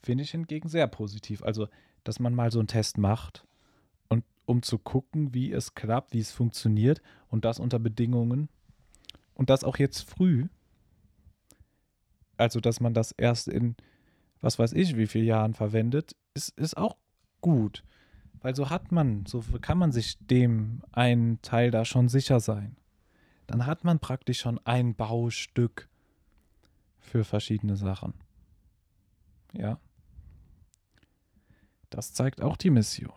finde 0.02 0.24
ich 0.24 0.30
hingegen 0.30 0.68
sehr 0.68 0.86
positiv. 0.86 1.42
Also, 1.42 1.68
dass 2.04 2.20
man 2.20 2.34
mal 2.34 2.50
so 2.50 2.58
einen 2.58 2.68
Test 2.68 2.98
macht 2.98 3.46
und 4.08 4.24
um 4.44 4.62
zu 4.62 4.78
gucken, 4.78 5.34
wie 5.34 5.52
es 5.52 5.74
klappt, 5.74 6.12
wie 6.12 6.20
es 6.20 6.32
funktioniert 6.32 7.00
und 7.28 7.44
das 7.44 7.60
unter 7.60 7.78
Bedingungen 7.78 8.48
und 9.34 9.50
das 9.50 9.64
auch 9.64 9.78
jetzt 9.78 10.00
früh. 10.00 10.48
Also, 12.36 12.60
dass 12.60 12.80
man 12.80 12.94
das 12.94 13.12
erst 13.12 13.48
in 13.48 13.76
was 14.42 14.58
weiß 14.58 14.72
ich, 14.74 14.96
wie 14.96 15.06
viele 15.06 15.24
Jahren 15.24 15.54
verwendet, 15.54 16.16
ist, 16.34 16.50
ist 16.58 16.76
auch 16.76 16.96
gut. 17.40 17.84
Weil 18.40 18.54
so 18.56 18.68
hat 18.68 18.90
man, 18.92 19.24
so 19.24 19.42
kann 19.60 19.78
man 19.78 19.92
sich 19.92 20.18
dem 20.18 20.82
einen 20.90 21.40
Teil 21.42 21.70
da 21.70 21.84
schon 21.84 22.08
sicher 22.08 22.40
sein. 22.40 22.76
Dann 23.46 23.66
hat 23.66 23.84
man 23.84 24.00
praktisch 24.00 24.40
schon 24.40 24.58
ein 24.64 24.94
Baustück 24.94 25.88
für 26.98 27.24
verschiedene 27.24 27.76
Sachen. 27.76 28.14
Ja. 29.52 29.78
Das 31.92 32.14
zeigt 32.14 32.40
auch 32.40 32.56
die 32.56 32.70
Mission. 32.70 33.12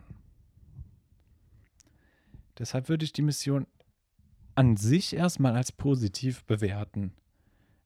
Deshalb 2.58 2.90
würde 2.90 3.06
ich 3.06 3.14
die 3.14 3.22
Mission 3.22 3.68
an 4.54 4.76
sich 4.76 5.16
erstmal 5.16 5.56
als 5.56 5.72
positiv 5.72 6.44
bewerten. 6.46 7.14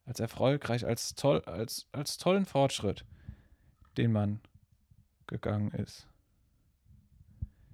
Als 0.04 0.18
erfolgreich, 0.18 0.84
als 0.84 1.14
toll, 1.14 1.42
als, 1.46 1.86
als 1.92 2.18
tollen 2.18 2.44
Fortschritt 2.44 3.04
den 3.96 4.12
man 4.12 4.40
gegangen 5.26 5.70
ist, 5.72 6.08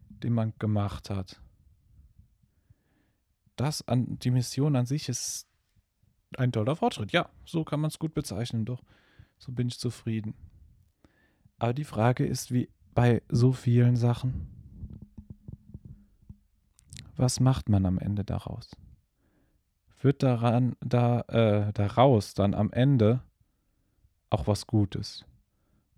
den 0.08 0.32
man 0.32 0.52
gemacht 0.58 1.10
hat. 1.10 1.40
Das 3.56 3.86
an 3.86 4.18
die 4.18 4.30
Mission 4.30 4.76
an 4.76 4.86
sich 4.86 5.08
ist 5.08 5.46
ein 6.36 6.52
toller 6.52 6.76
Fortschritt. 6.76 7.12
Ja, 7.12 7.30
so 7.44 7.64
kann 7.64 7.80
man 7.80 7.88
es 7.88 7.98
gut 7.98 8.12
bezeichnen, 8.12 8.64
doch. 8.64 8.82
So 9.38 9.52
bin 9.52 9.68
ich 9.68 9.78
zufrieden. 9.78 10.34
Aber 11.58 11.72
die 11.72 11.84
Frage 11.84 12.26
ist, 12.26 12.52
wie 12.52 12.68
bei 12.96 13.22
so 13.28 13.52
vielen 13.52 13.94
Sachen, 13.94 14.48
was 17.14 17.40
macht 17.40 17.68
man 17.68 17.84
am 17.84 17.98
Ende 17.98 18.24
daraus? 18.24 18.70
Wird 20.00 20.22
daran, 20.22 20.76
da, 20.80 21.20
äh, 21.28 21.72
daraus 21.74 22.32
dann 22.34 22.54
am 22.54 22.72
Ende 22.72 23.20
auch 24.30 24.46
was 24.46 24.66
Gutes? 24.66 25.26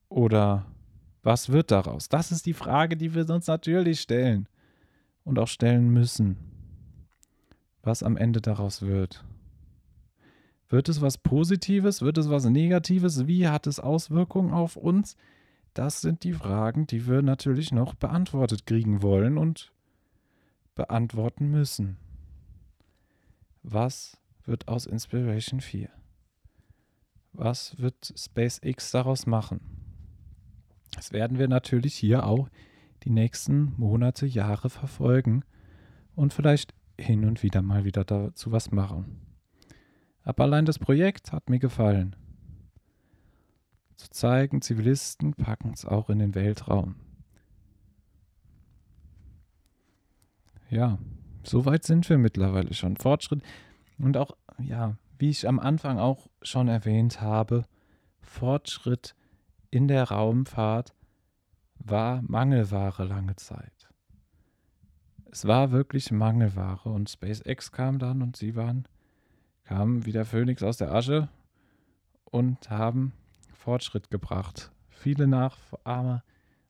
Oder 0.09 0.67
was 1.23 1.51
wird 1.51 1.71
daraus? 1.71 2.09
Das 2.09 2.33
ist 2.33 2.47
die 2.47 2.53
Frage, 2.53 2.97
die 2.97 3.15
wir 3.15 3.29
uns 3.31 3.47
natürlich 3.47 4.01
stellen 4.01 4.49
und 5.25 5.39
auch 5.39 5.49
stellen 5.49 5.91
müssen. 5.91 6.37
Was 7.83 8.03
am 8.03 8.17
Ende 8.17 8.41
daraus 8.41 8.83
wird. 8.83 9.25
Wird 10.69 10.89
es 10.89 11.01
was 11.01 11.17
Positives? 11.17 12.03
Wird 12.03 12.19
es 12.19 12.29
was 12.29 12.45
Negatives? 12.45 13.29
Wie 13.29 13.47
hat 13.47 13.69
es 13.69 13.79
Auswirkungen 13.79 14.53
auf 14.53 14.77
uns? 14.77 15.17
Das 15.79 16.01
sind 16.01 16.25
die 16.25 16.33
Fragen, 16.33 16.89
die 16.89 17.07
wir 17.07 17.23
natürlich 17.23 17.71
noch 17.71 17.95
beantwortet 17.95 18.67
kriegen 18.67 19.01
wollen 19.01 19.39
und 19.39 19.71
beantworten 20.75 21.53
müssen. 21.53 21.99
Was 23.63 24.19
wird 24.43 24.67
aus 24.67 24.87
Inspiration 24.87 25.61
4? 25.61 25.89
Was 27.33 27.79
wird 27.79 28.13
SpaceX 28.17 28.91
daraus 28.91 29.27
machen? 29.27 29.61
Das 30.97 31.13
werden 31.13 31.39
wir 31.39 31.47
natürlich 31.47 31.95
hier 31.95 32.27
auch 32.27 32.49
die 33.05 33.11
nächsten 33.11 33.73
Monate, 33.77 34.27
Jahre 34.27 34.71
verfolgen 34.71 35.45
und 36.17 36.35
vielleicht 36.35 36.75
hin 36.99 37.25
und 37.25 37.45
wieder 37.45 37.63
mal 37.63 37.85
wieder 37.85 38.03
dazu 38.03 38.51
was 38.51 38.73
machen. 38.73 39.21
Aber 40.25 40.43
allein 40.43 40.65
das 40.65 40.81
Projekt 40.81 41.31
hat 41.31 41.49
mir 41.49 41.61
gefallen. 41.61 42.17
Zu 43.99 44.11
zeigen, 44.11 44.63
Zivilisten 44.63 45.35
packen 45.35 45.73
es 45.73 45.85
auch 45.85 46.09
in 46.09 46.21
den 46.21 46.37
Weltraum. 46.37 46.95
Ja, 50.71 50.99
so 51.43 51.67
weit 51.67 51.83
sind 51.83 52.09
wir 52.09 52.17
mittlerweile 52.17 52.73
schon. 52.75 52.97
Fortschritt 52.97 53.43
und 53.99 54.17
auch, 54.17 54.37
ja, 54.59 54.97
wie 55.19 55.31
ich 55.31 55.49
am 55.49 55.59
Anfang 55.59 55.99
auch 55.99 56.29
schon 56.43 56.69
erwähnt 56.69 57.21
habe, 57.21 57.65
Fortschritt 58.21 59.17
in 59.71 59.89
der 59.89 60.05
Raumfahrt 60.05 60.95
war 61.79 62.23
Mangelware 62.23 63.05
lange 63.05 63.35
Zeit. 63.35 63.89
Es 65.33 65.45
war 65.45 65.73
wirklich 65.73 66.13
Mangelware 66.13 66.89
und 66.89 67.11
SpaceX 67.11 67.73
kam 67.73 67.99
dann 67.99 68.23
und 68.23 68.37
sie 68.37 68.55
waren, 68.55 68.87
kamen 69.65 70.07
wie 70.07 70.13
der 70.13 70.25
Phönix 70.25 70.63
aus 70.63 70.77
der 70.77 70.93
Asche 70.93 71.29
und 72.25 72.71
haben 72.71 73.13
Fortschritt 73.59 74.11
gebracht. 74.11 74.71
Viele 74.89 75.27
Nachahmer 75.27 76.25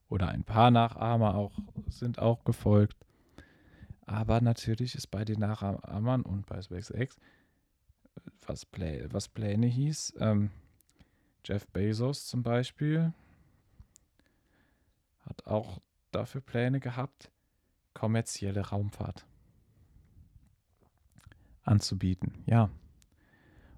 oder 0.09 0.29
ein 0.29 0.43
paar 0.43 0.71
Nachahmer 0.71 1.35
auch 1.35 1.57
sind 1.87 2.19
auch 2.19 2.43
gefolgt. 2.43 2.97
Aber 4.05 4.41
natürlich 4.41 4.95
ist 4.95 5.07
bei 5.07 5.23
den 5.23 5.39
Nachahmern 5.39 6.23
und 6.23 6.47
bei 6.47 6.61
SpaceX, 6.61 7.17
was, 8.45 8.65
Plä 8.65 9.07
was 9.11 9.27
Pläne 9.27 9.67
hieß, 9.67 10.15
ähm, 10.19 10.49
Jeff 11.45 11.67
Bezos 11.67 12.27
zum 12.27 12.43
Beispiel 12.43 13.13
hat 15.21 15.45
auch 15.45 15.79
dafür 16.11 16.41
Pläne 16.41 16.79
gehabt, 16.79 17.31
kommerzielle 17.93 18.67
Raumfahrt 18.67 19.25
anzubieten. 21.63 22.43
Ja. 22.47 22.69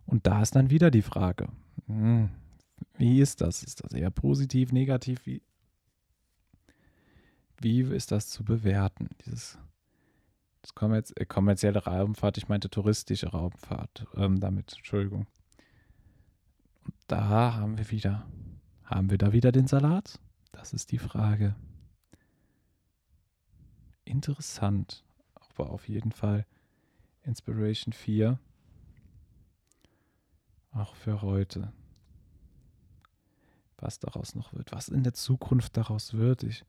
Und 0.05 0.27
da 0.27 0.41
ist 0.41 0.55
dann 0.55 0.69
wieder 0.69 0.91
die 0.91 1.01
Frage, 1.01 1.49
hm, 1.87 2.29
wie 2.97 3.21
ist 3.21 3.41
das? 3.41 3.63
Ist 3.63 3.83
das 3.83 3.93
eher 3.93 4.11
positiv, 4.11 4.71
negativ? 4.71 5.25
Wie, 5.25 5.41
wie 7.59 7.81
ist 7.81 8.11
das 8.11 8.29
zu 8.29 8.43
bewerten? 8.43 9.09
Dieses 9.25 9.57
das 10.61 11.11
äh, 11.11 11.25
kommerzielle 11.25 11.83
Raumfahrt, 11.83 12.37
ich 12.37 12.47
meinte 12.47 12.69
touristische 12.69 13.29
Raumfahrt 13.29 14.05
ähm, 14.15 14.39
damit, 14.39 14.73
Entschuldigung. 14.73 15.27
Und 16.83 16.93
da 17.07 17.55
haben 17.55 17.77
wir 17.77 17.89
wieder, 17.91 18.27
haben 18.83 19.09
wir 19.09 19.17
da 19.17 19.33
wieder 19.33 19.51
den 19.51 19.67
Salat? 19.67 20.19
Das 20.51 20.73
ist 20.73 20.91
die 20.91 20.97
Frage. 20.97 21.55
Interessant, 24.03 25.03
aber 25.33 25.69
auf 25.69 25.87
jeden 25.87 26.11
Fall 26.11 26.45
Inspiration 27.23 27.93
4. 27.93 28.39
Auch 30.73 30.95
für 30.95 31.21
heute. 31.21 31.71
Was 33.81 33.99
daraus 33.99 34.35
noch 34.35 34.53
wird, 34.53 34.71
was 34.71 34.89
in 34.89 35.03
der 35.03 35.13
Zukunft 35.13 35.75
daraus 35.75 36.13
wird. 36.13 36.43
Ich, 36.43 36.63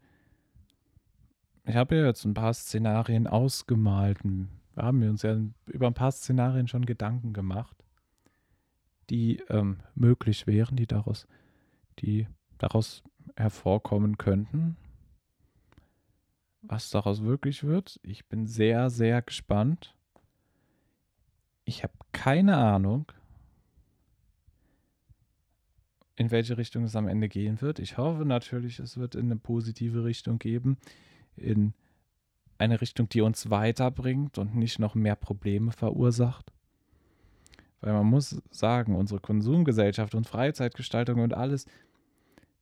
ich 1.64 1.76
habe 1.76 1.96
ja 1.96 2.06
jetzt 2.06 2.24
ein 2.24 2.34
paar 2.34 2.54
Szenarien 2.54 3.26
ausgemalt. 3.26 4.24
Wir 4.24 4.48
haben 4.82 5.02
uns 5.08 5.22
ja 5.22 5.36
über 5.66 5.86
ein 5.86 5.94
paar 5.94 6.10
Szenarien 6.10 6.68
schon 6.68 6.86
Gedanken 6.86 7.34
gemacht, 7.34 7.76
die 9.10 9.42
ähm, 9.50 9.80
möglich 9.94 10.46
wären, 10.46 10.76
die 10.76 10.86
daraus, 10.86 11.28
die 11.98 12.26
daraus 12.56 13.04
hervorkommen 13.36 14.16
könnten. 14.16 14.76
Was 16.62 16.90
daraus 16.90 17.22
wirklich 17.22 17.64
wird, 17.64 18.00
ich 18.02 18.26
bin 18.26 18.46
sehr, 18.46 18.88
sehr 18.88 19.20
gespannt. 19.20 19.94
Ich 21.64 21.82
habe 21.82 21.92
keine 22.12 22.56
Ahnung, 22.56 23.12
in 26.16 26.30
welche 26.30 26.58
Richtung 26.58 26.84
es 26.84 26.96
am 26.96 27.08
Ende 27.08 27.28
gehen 27.28 27.60
wird. 27.60 27.78
Ich 27.78 27.96
hoffe 27.96 28.24
natürlich, 28.24 28.78
es 28.78 28.96
wird 28.96 29.14
in 29.14 29.26
eine 29.26 29.36
positive 29.36 30.04
Richtung 30.04 30.38
geben, 30.38 30.76
in 31.36 31.74
eine 32.58 32.80
Richtung, 32.80 33.08
die 33.08 33.22
uns 33.22 33.50
weiterbringt 33.50 34.38
und 34.38 34.54
nicht 34.54 34.78
noch 34.78 34.94
mehr 34.94 35.16
Probleme 35.16 35.72
verursacht. 35.72 36.52
Weil 37.80 37.94
man 37.94 38.06
muss 38.06 38.40
sagen, 38.50 38.94
unsere 38.94 39.20
Konsumgesellschaft 39.20 40.14
und 40.14 40.28
Freizeitgestaltung 40.28 41.20
und 41.20 41.34
alles 41.34 41.66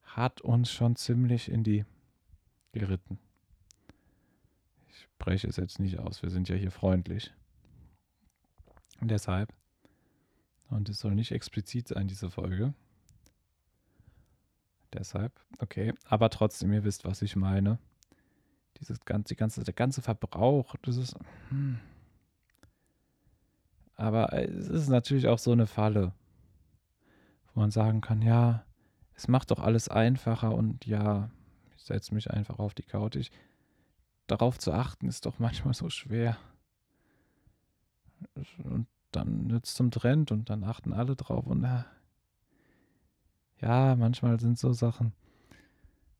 hat 0.02 0.40
uns 0.40 0.70
schon 0.70 0.96
ziemlich 0.96 1.50
in 1.50 1.62
die 1.62 1.84
geritten. 2.72 3.18
Ich 4.88 5.00
spreche 5.00 5.48
es 5.48 5.56
jetzt 5.56 5.78
nicht 5.78 5.98
aus, 5.98 6.22
wir 6.22 6.30
sind 6.30 6.48
ja 6.48 6.56
hier 6.56 6.70
freundlich. 6.70 7.32
Und 9.00 9.10
deshalb, 9.10 9.52
und 10.70 10.88
es 10.88 11.00
soll 11.00 11.14
nicht 11.14 11.32
explizit 11.32 11.88
sein, 11.88 12.08
diese 12.08 12.30
Folge. 12.30 12.74
Deshalb, 14.92 15.32
okay, 15.60 15.94
aber 16.04 16.30
trotzdem, 16.30 16.72
ihr 16.72 16.84
wisst, 16.84 17.04
was 17.04 17.22
ich 17.22 17.36
meine. 17.36 17.78
Dieses 18.80 19.04
ganze, 19.04 19.36
ganze, 19.36 19.62
der 19.62 19.74
ganze 19.74 20.02
Verbrauch, 20.02 20.74
das 20.82 20.96
ist. 20.96 21.14
Hm. 21.50 21.78
Aber 23.94 24.32
es 24.32 24.68
ist 24.68 24.88
natürlich 24.88 25.28
auch 25.28 25.38
so 25.38 25.52
eine 25.52 25.66
Falle, 25.66 26.12
wo 27.52 27.60
man 27.60 27.70
sagen 27.70 28.00
kann, 28.00 28.22
ja, 28.22 28.64
es 29.14 29.28
macht 29.28 29.50
doch 29.50 29.60
alles 29.60 29.88
einfacher 29.88 30.54
und 30.54 30.86
ja, 30.86 31.30
ich 31.76 31.82
setze 31.84 32.14
mich 32.14 32.30
einfach 32.30 32.58
auf 32.58 32.72
die 32.72 32.82
Couch. 32.82 33.16
Ich, 33.16 33.30
darauf 34.26 34.58
zu 34.58 34.72
achten 34.72 35.06
ist 35.06 35.26
doch 35.26 35.38
manchmal 35.38 35.74
so 35.74 35.90
schwer. 35.90 36.38
Und 38.64 38.86
dann 39.12 39.46
nützt 39.46 39.76
zum 39.76 39.90
Trend 39.90 40.32
und 40.32 40.48
dann 40.48 40.64
achten 40.64 40.92
alle 40.94 41.16
drauf 41.16 41.46
und 41.46 41.64
äh, 41.64 41.84
ja, 43.60 43.94
manchmal 43.96 44.40
sind 44.40 44.58
so 44.58 44.72
Sachen. 44.72 45.12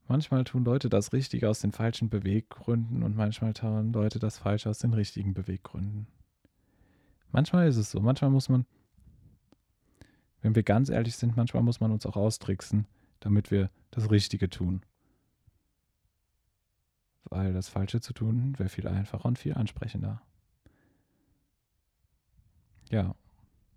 Manchmal 0.08 0.44
tun 0.44 0.64
Leute 0.64 0.88
das 0.88 1.12
Richtige 1.12 1.48
aus 1.48 1.60
den 1.60 1.72
falschen 1.72 2.10
Beweggründen 2.10 3.02
und 3.02 3.16
manchmal 3.16 3.52
tun 3.52 3.92
Leute 3.92 4.18
das 4.18 4.38
Falsche 4.38 4.68
aus 4.68 4.78
den 4.78 4.92
richtigen 4.92 5.34
Beweggründen. 5.34 6.06
Manchmal 7.30 7.68
ist 7.68 7.76
es 7.76 7.90
so. 7.90 8.00
Manchmal 8.00 8.30
muss 8.30 8.48
man 8.48 8.66
wenn 10.42 10.54
wir 10.54 10.62
ganz 10.62 10.88
ehrlich 10.88 11.16
sind, 11.16 11.36
manchmal 11.36 11.62
muss 11.62 11.80
man 11.80 11.90
uns 11.90 12.06
auch 12.06 12.16
austricksen, 12.16 12.86
damit 13.20 13.50
wir 13.50 13.70
das 13.90 14.10
Richtige 14.10 14.48
tun. 14.48 14.82
Weil 17.24 17.52
das 17.52 17.68
Falsche 17.68 18.00
zu 18.00 18.12
tun 18.12 18.58
wäre 18.58 18.68
viel 18.68 18.88
einfacher 18.88 19.26
und 19.26 19.38
viel 19.38 19.54
ansprechender. 19.54 20.22
Ja, 22.90 23.14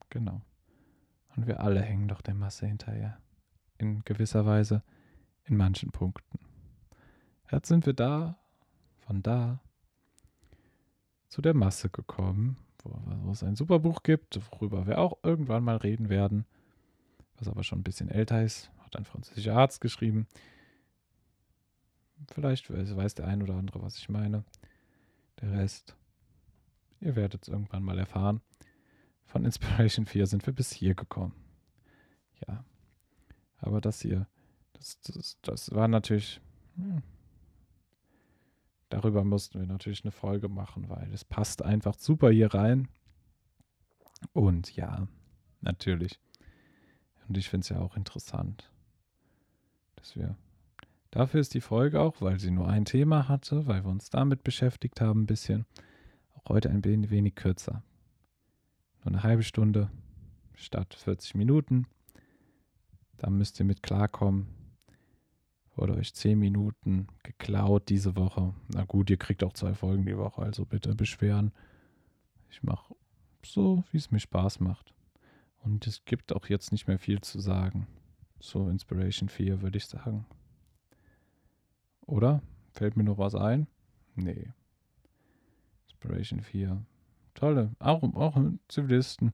genau. 0.09 0.41
Und 1.35 1.47
wir 1.47 1.59
alle 1.59 1.81
hängen 1.81 2.07
doch 2.07 2.21
der 2.21 2.33
Masse 2.33 2.65
hinterher. 2.65 3.19
In 3.83 4.03
gewisser 4.05 4.45
Weise, 4.45 4.81
in 5.43 5.57
manchen 5.57 5.91
Punkten. 5.91 6.39
Jetzt 7.51 7.67
sind 7.67 7.85
wir 7.85 7.93
da, 7.93 8.37
von 8.99 9.21
da, 9.21 9.59
zu 11.27 11.41
der 11.41 11.53
Masse 11.53 11.89
gekommen, 11.89 12.57
wo, 12.83 12.91
wo 13.23 13.31
es 13.31 13.43
ein 13.43 13.55
super 13.55 13.79
Buch 13.79 14.03
gibt, 14.03 14.39
worüber 14.51 14.87
wir 14.87 14.99
auch 14.99 15.17
irgendwann 15.23 15.63
mal 15.63 15.77
reden 15.77 16.09
werden 16.09 16.45
was 17.37 17.47
aber 17.47 17.63
schon 17.63 17.79
ein 17.79 17.83
bisschen 17.83 18.09
älter 18.09 18.43
ist, 18.43 18.71
hat 18.79 18.95
ein 18.95 19.05
französischer 19.05 19.55
Arzt 19.55 19.81
geschrieben. 19.81 20.27
Vielleicht 22.31 22.69
weiß 22.69 23.15
der 23.15 23.27
ein 23.27 23.41
oder 23.41 23.55
andere, 23.55 23.81
was 23.81 23.97
ich 23.97 24.07
meine. 24.07 24.45
Der 25.41 25.51
Rest, 25.51 25.97
ihr 27.01 27.15
werdet 27.15 27.43
es 27.43 27.49
irgendwann 27.49 27.83
mal 27.83 27.99
erfahren. 27.99 28.41
Von 29.25 29.45
Inspiration 29.45 30.05
4 30.05 30.27
sind 30.27 30.45
wir 30.45 30.53
bis 30.53 30.71
hier 30.71 30.95
gekommen. 30.95 31.33
Ja, 32.47 32.63
aber 33.63 33.81
das 33.81 34.01
hier, 34.01 34.27
das, 34.73 34.99
das, 35.01 35.37
das 35.41 35.71
war 35.71 35.87
natürlich, 35.87 36.41
hm, 36.75 37.01
darüber 38.89 39.23
mussten 39.23 39.59
wir 39.59 39.67
natürlich 39.67 40.03
eine 40.03 40.11
Folge 40.11 40.49
machen, 40.49 40.89
weil 40.89 41.11
es 41.13 41.23
passt 41.23 41.61
einfach 41.63 41.97
super 41.97 42.29
hier 42.29 42.53
rein. 42.53 42.89
Und 44.33 44.75
ja, 44.75 45.07
natürlich. 45.61 46.19
Und 47.27 47.37
ich 47.37 47.49
finde 47.49 47.63
es 47.63 47.69
ja 47.69 47.79
auch 47.79 47.95
interessant, 47.95 48.69
dass 49.95 50.15
wir. 50.15 50.35
Dafür 51.11 51.39
ist 51.39 51.53
die 51.53 51.61
Folge 51.61 52.01
auch, 52.01 52.21
weil 52.21 52.39
sie 52.39 52.49
nur 52.49 52.67
ein 52.67 52.85
Thema 52.85 53.27
hatte, 53.27 53.67
weil 53.67 53.83
wir 53.85 53.91
uns 53.91 54.09
damit 54.09 54.43
beschäftigt 54.43 54.99
haben, 54.99 55.21
ein 55.21 55.27
bisschen. 55.27 55.65
Auch 56.33 56.49
heute 56.49 56.69
ein 56.69 56.83
wenig 56.83 57.35
kürzer. 57.35 57.83
Nur 59.03 59.13
eine 59.13 59.23
halbe 59.23 59.43
Stunde 59.43 59.91
statt 60.55 60.95
40 60.95 61.35
Minuten. 61.35 61.87
Da 63.17 63.29
müsst 63.29 63.59
ihr 63.59 63.65
mit 63.65 63.83
klarkommen. 63.83 64.47
Wurde 65.75 65.95
euch 65.95 66.13
10 66.13 66.37
Minuten 66.37 67.07
geklaut 67.23 67.89
diese 67.89 68.15
Woche. 68.15 68.53
Na 68.67 68.83
gut, 68.85 69.09
ihr 69.09 69.17
kriegt 69.17 69.43
auch 69.43 69.53
zwei 69.53 69.73
Folgen 69.73 70.05
die 70.05 70.17
Woche, 70.17 70.41
also 70.41 70.65
bitte 70.65 70.93
beschweren. 70.93 71.51
Ich 72.49 72.61
mache 72.61 72.95
so, 73.43 73.83
wie 73.91 73.97
es 73.97 74.11
mir 74.11 74.19
Spaß 74.19 74.59
macht. 74.59 74.93
Und 75.63 75.87
es 75.87 76.05
gibt 76.05 76.33
auch 76.33 76.47
jetzt 76.47 76.71
nicht 76.71 76.87
mehr 76.87 76.99
viel 76.99 77.21
zu 77.21 77.39
sagen. 77.39 77.87
So 78.39 78.69
Inspiration 78.69 79.29
4 79.29 79.61
würde 79.61 79.77
ich 79.77 79.85
sagen. 79.85 80.25
Oder? 82.01 82.43
Fällt 82.73 82.97
mir 82.97 83.03
noch 83.03 83.17
was 83.17 83.33
ein? 83.33 83.67
Nee. 84.15 84.51
Inspiration 85.85 86.41
4. 86.41 86.85
Tolle. 87.33 87.75
Auch, 87.79 88.03
auch 88.15 88.39
Zivilisten. 88.67 89.33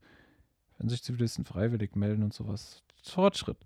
Wenn 0.78 0.90
sich 0.90 1.04
Zivilisten 1.04 1.46
freiwillig 1.46 1.96
melden 1.96 2.24
und 2.24 2.34
sowas. 2.34 2.84
Fortschritt. 3.04 3.58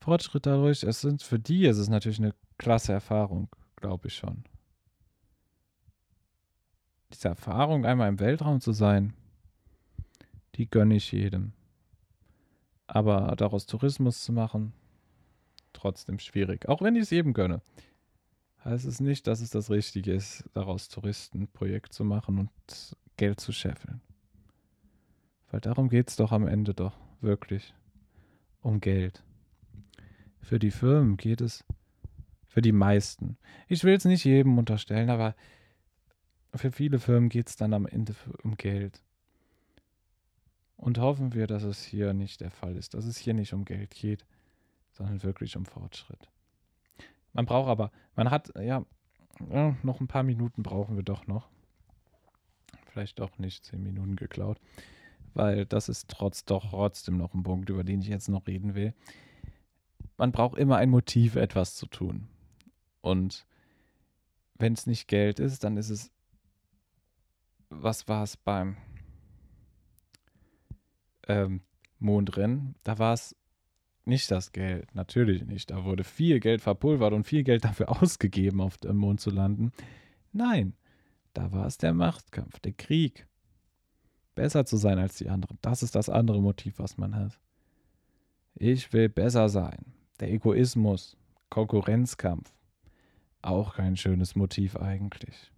Fortschritt 0.00 0.46
dadurch. 0.46 0.82
Es 0.82 1.00
sind 1.00 1.22
für 1.22 1.38
die 1.38 1.66
es 1.66 1.78
ist 1.78 1.88
natürlich 1.88 2.18
eine 2.18 2.34
klasse 2.58 2.92
Erfahrung, 2.92 3.48
glaube 3.76 4.08
ich 4.08 4.14
schon. 4.14 4.44
Diese 7.12 7.28
Erfahrung, 7.28 7.84
einmal 7.84 8.08
im 8.08 8.20
Weltraum 8.20 8.60
zu 8.60 8.72
sein, 8.72 9.14
die 10.54 10.70
gönne 10.70 10.96
ich 10.96 11.10
jedem. 11.12 11.52
Aber 12.86 13.34
daraus 13.36 13.66
Tourismus 13.66 14.22
zu 14.22 14.32
machen, 14.32 14.72
trotzdem 15.72 16.18
schwierig. 16.18 16.68
Auch 16.68 16.82
wenn 16.82 16.96
ich 16.96 17.02
es 17.02 17.10
jedem 17.10 17.32
gönne. 17.32 17.62
Heißt 18.64 18.84
es 18.84 19.00
nicht, 19.00 19.26
dass 19.26 19.40
es 19.40 19.50
das 19.50 19.70
Richtige 19.70 20.12
ist, 20.12 20.44
daraus 20.52 20.88
Touristenprojekt 20.88 21.92
zu 21.92 22.04
machen 22.04 22.38
und 22.38 22.50
Geld 23.16 23.40
zu 23.40 23.52
scheffeln. 23.52 24.00
Weil 25.50 25.60
darum 25.60 25.88
geht 25.88 26.10
es 26.10 26.16
doch 26.16 26.32
am 26.32 26.46
Ende 26.46 26.74
doch 26.74 26.92
wirklich. 27.20 27.74
Um 28.60 28.80
Geld. 28.80 29.24
Für 30.40 30.58
die 30.58 30.70
Firmen 30.70 31.16
geht 31.16 31.40
es, 31.40 31.64
für 32.48 32.62
die 32.62 32.72
meisten. 32.72 33.36
Ich 33.68 33.84
will 33.84 33.94
es 33.94 34.04
nicht 34.04 34.24
jedem 34.24 34.58
unterstellen, 34.58 35.10
aber 35.10 35.34
für 36.54 36.72
viele 36.72 36.98
Firmen 36.98 37.28
geht 37.28 37.48
es 37.48 37.56
dann 37.56 37.74
am 37.74 37.86
Ende 37.86 38.14
um 38.42 38.56
Geld. 38.56 39.02
Und 40.76 40.98
hoffen 40.98 41.34
wir, 41.34 41.46
dass 41.46 41.62
es 41.62 41.84
hier 41.84 42.14
nicht 42.14 42.40
der 42.40 42.50
Fall 42.50 42.76
ist, 42.76 42.94
dass 42.94 43.04
es 43.04 43.18
hier 43.18 43.34
nicht 43.34 43.52
um 43.52 43.64
Geld 43.64 43.90
geht, 43.90 44.24
sondern 44.92 45.22
wirklich 45.22 45.56
um 45.56 45.66
Fortschritt. 45.66 46.28
Man 47.32 47.46
braucht 47.46 47.68
aber, 47.68 47.92
man 48.16 48.30
hat, 48.30 48.50
ja, 48.58 48.84
noch 49.82 50.00
ein 50.00 50.08
paar 50.08 50.22
Minuten 50.22 50.62
brauchen 50.62 50.96
wir 50.96 51.02
doch 51.02 51.26
noch. 51.26 51.48
Vielleicht 52.86 53.20
doch 53.20 53.38
nicht 53.38 53.64
zehn 53.64 53.82
Minuten 53.82 54.16
geklaut, 54.16 54.58
weil 55.34 55.64
das 55.64 55.88
ist 55.88 56.08
trotz 56.08 56.44
doch 56.44 56.70
trotzdem 56.70 57.16
noch 57.16 57.34
ein 57.34 57.42
Punkt, 57.42 57.70
über 57.70 57.84
den 57.84 58.00
ich 58.00 58.08
jetzt 58.08 58.28
noch 58.28 58.46
reden 58.46 58.74
will. 58.74 58.94
Man 60.20 60.32
braucht 60.32 60.58
immer 60.58 60.76
ein 60.76 60.90
Motiv, 60.90 61.34
etwas 61.34 61.76
zu 61.76 61.86
tun. 61.86 62.28
Und 63.00 63.46
wenn 64.56 64.74
es 64.74 64.86
nicht 64.86 65.08
Geld 65.08 65.40
ist, 65.40 65.64
dann 65.64 65.78
ist 65.78 65.88
es, 65.88 66.10
was 67.70 68.06
war 68.06 68.22
es 68.22 68.36
beim, 68.36 68.76
ähm, 71.26 71.62
Mondrennen, 71.98 72.74
da 72.82 72.98
war 72.98 73.14
es 73.14 73.34
nicht 74.04 74.30
das 74.30 74.52
Geld, 74.52 74.94
natürlich 74.94 75.46
nicht. 75.46 75.70
Da 75.70 75.86
wurde 75.86 76.04
viel 76.04 76.38
Geld 76.38 76.60
verpulvert 76.60 77.14
und 77.14 77.24
viel 77.24 77.42
Geld 77.42 77.64
dafür 77.64 77.88
ausgegeben, 78.02 78.60
auf 78.60 78.76
dem 78.76 78.98
Mond 78.98 79.22
zu 79.22 79.30
landen. 79.30 79.72
Nein, 80.32 80.74
da 81.32 81.50
war 81.50 81.64
es 81.64 81.78
der 81.78 81.94
Machtkampf, 81.94 82.60
der 82.60 82.74
Krieg. 82.74 83.26
Besser 84.34 84.66
zu 84.66 84.76
sein 84.76 84.98
als 84.98 85.16
die 85.16 85.30
anderen. 85.30 85.56
Das 85.62 85.82
ist 85.82 85.94
das 85.94 86.10
andere 86.10 86.42
Motiv, 86.42 86.78
was 86.78 86.98
man 86.98 87.14
hat. 87.14 87.40
Ich 88.54 88.92
will 88.92 89.08
besser 89.08 89.48
sein. 89.48 89.94
Der 90.20 90.30
Egoismus, 90.30 91.16
Konkurrenzkampf. 91.48 92.52
Auch 93.42 93.74
kein 93.74 93.96
schönes 93.96 94.36
Motiv 94.36 94.76
eigentlich. 94.76 95.50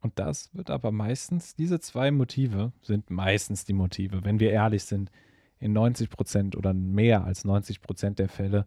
Und 0.00 0.18
das 0.18 0.54
wird 0.54 0.70
aber 0.70 0.92
meistens, 0.92 1.56
diese 1.56 1.80
zwei 1.80 2.10
Motive 2.10 2.72
sind 2.82 3.10
meistens 3.10 3.64
die 3.64 3.72
Motive, 3.72 4.22
wenn 4.22 4.38
wir 4.38 4.50
ehrlich 4.50 4.84
sind, 4.84 5.10
in 5.58 5.72
90 5.72 6.10
Prozent 6.10 6.56
oder 6.56 6.74
mehr 6.74 7.24
als 7.24 7.44
90 7.44 7.80
Prozent 7.80 8.18
der 8.18 8.28
Fälle, 8.28 8.66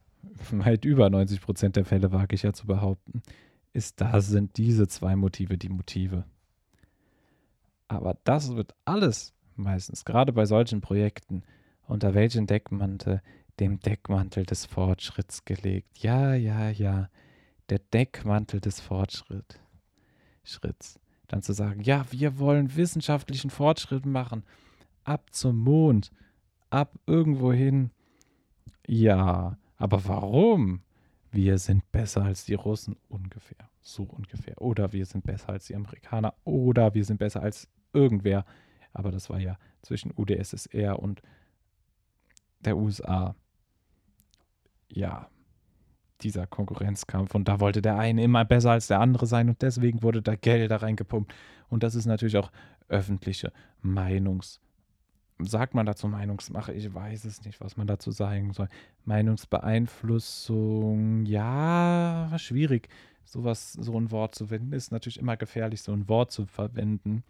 weit 0.50 0.84
über 0.84 1.10
90 1.10 1.42
Prozent 1.42 1.76
der 1.76 1.84
Fälle 1.84 2.10
wage 2.10 2.34
ich 2.34 2.42
ja 2.42 2.52
zu 2.52 2.66
behaupten, 2.66 3.22
ist 3.72 4.00
da 4.00 4.20
sind 4.20 4.56
diese 4.56 4.88
zwei 4.88 5.14
Motive 5.14 5.58
die 5.58 5.68
Motive. 5.68 6.24
Aber 7.86 8.16
das 8.24 8.56
wird 8.56 8.74
alles 8.84 9.34
meistens, 9.56 10.04
gerade 10.04 10.32
bei 10.32 10.46
solchen 10.46 10.80
Projekten, 10.80 11.42
unter 11.86 12.14
welchen 12.14 12.46
Deckmantel? 12.46 13.22
Dem 13.60 13.80
Deckmantel 13.80 14.46
des 14.46 14.64
Fortschritts 14.66 15.44
gelegt. 15.44 15.98
Ja, 15.98 16.34
ja, 16.34 16.70
ja, 16.70 17.10
der 17.68 17.78
Deckmantel 17.78 18.60
des 18.60 18.80
Fortschritts. 18.80 19.60
Schritts. 20.44 20.98
Dann 21.28 21.42
zu 21.42 21.52
sagen, 21.52 21.80
ja, 21.82 22.04
wir 22.10 22.38
wollen 22.38 22.76
wissenschaftlichen 22.76 23.50
Fortschritt 23.50 24.04
machen. 24.06 24.44
Ab 25.04 25.28
zum 25.32 25.58
Mond. 25.58 26.10
Ab 26.70 26.98
irgendwo 27.06 27.52
hin. 27.52 27.90
Ja, 28.86 29.56
aber 29.76 30.06
warum? 30.06 30.82
Wir 31.30 31.58
sind 31.58 31.90
besser 31.92 32.22
als 32.24 32.44
die 32.44 32.54
Russen 32.54 32.96
ungefähr. 33.08 33.70
So 33.80 34.02
ungefähr. 34.02 34.60
Oder 34.60 34.92
wir 34.92 35.06
sind 35.06 35.24
besser 35.24 35.50
als 35.50 35.66
die 35.66 35.76
Amerikaner. 35.76 36.34
Oder 36.44 36.94
wir 36.94 37.04
sind 37.04 37.18
besser 37.18 37.42
als 37.42 37.68
irgendwer. 37.92 38.44
Aber 38.92 39.10
das 39.10 39.30
war 39.30 39.40
ja 39.40 39.58
zwischen 39.80 40.12
UdSSR 40.14 40.98
und 40.98 41.22
der 42.64 42.76
USA. 42.76 43.34
Ja, 44.88 45.28
dieser 46.22 46.46
Konkurrenzkampf. 46.46 47.34
Und 47.34 47.48
da 47.48 47.60
wollte 47.60 47.82
der 47.82 47.98
eine 47.98 48.22
immer 48.22 48.44
besser 48.44 48.70
als 48.72 48.86
der 48.86 49.00
andere 49.00 49.26
sein 49.26 49.48
und 49.48 49.62
deswegen 49.62 50.02
wurde 50.02 50.20
da 50.22 50.36
Geld 50.36 50.70
da 50.70 50.76
reingepumpt. 50.76 51.34
Und 51.68 51.82
das 51.82 51.94
ist 51.94 52.06
natürlich 52.06 52.36
auch 52.36 52.52
öffentliche 52.88 53.52
Meinungs. 53.80 54.60
Sagt 55.38 55.74
man 55.74 55.86
dazu 55.86 56.06
Meinungsmache? 56.06 56.72
Ich 56.72 56.94
weiß 56.94 57.24
es 57.24 57.44
nicht, 57.44 57.60
was 57.60 57.76
man 57.76 57.88
dazu 57.88 58.12
sagen 58.12 58.52
soll. 58.52 58.68
Meinungsbeeinflussung, 59.04 61.26
ja, 61.26 62.30
schwierig. 62.36 62.88
Sowas, 63.24 63.72
so 63.72 63.98
ein 63.98 64.10
Wort 64.10 64.34
zu 64.34 64.46
verwenden, 64.46 64.74
ist 64.74 64.92
natürlich 64.92 65.18
immer 65.18 65.36
gefährlich, 65.36 65.82
so 65.82 65.92
ein 65.92 66.08
Wort 66.08 66.32
zu 66.32 66.46
verwenden, 66.46 67.22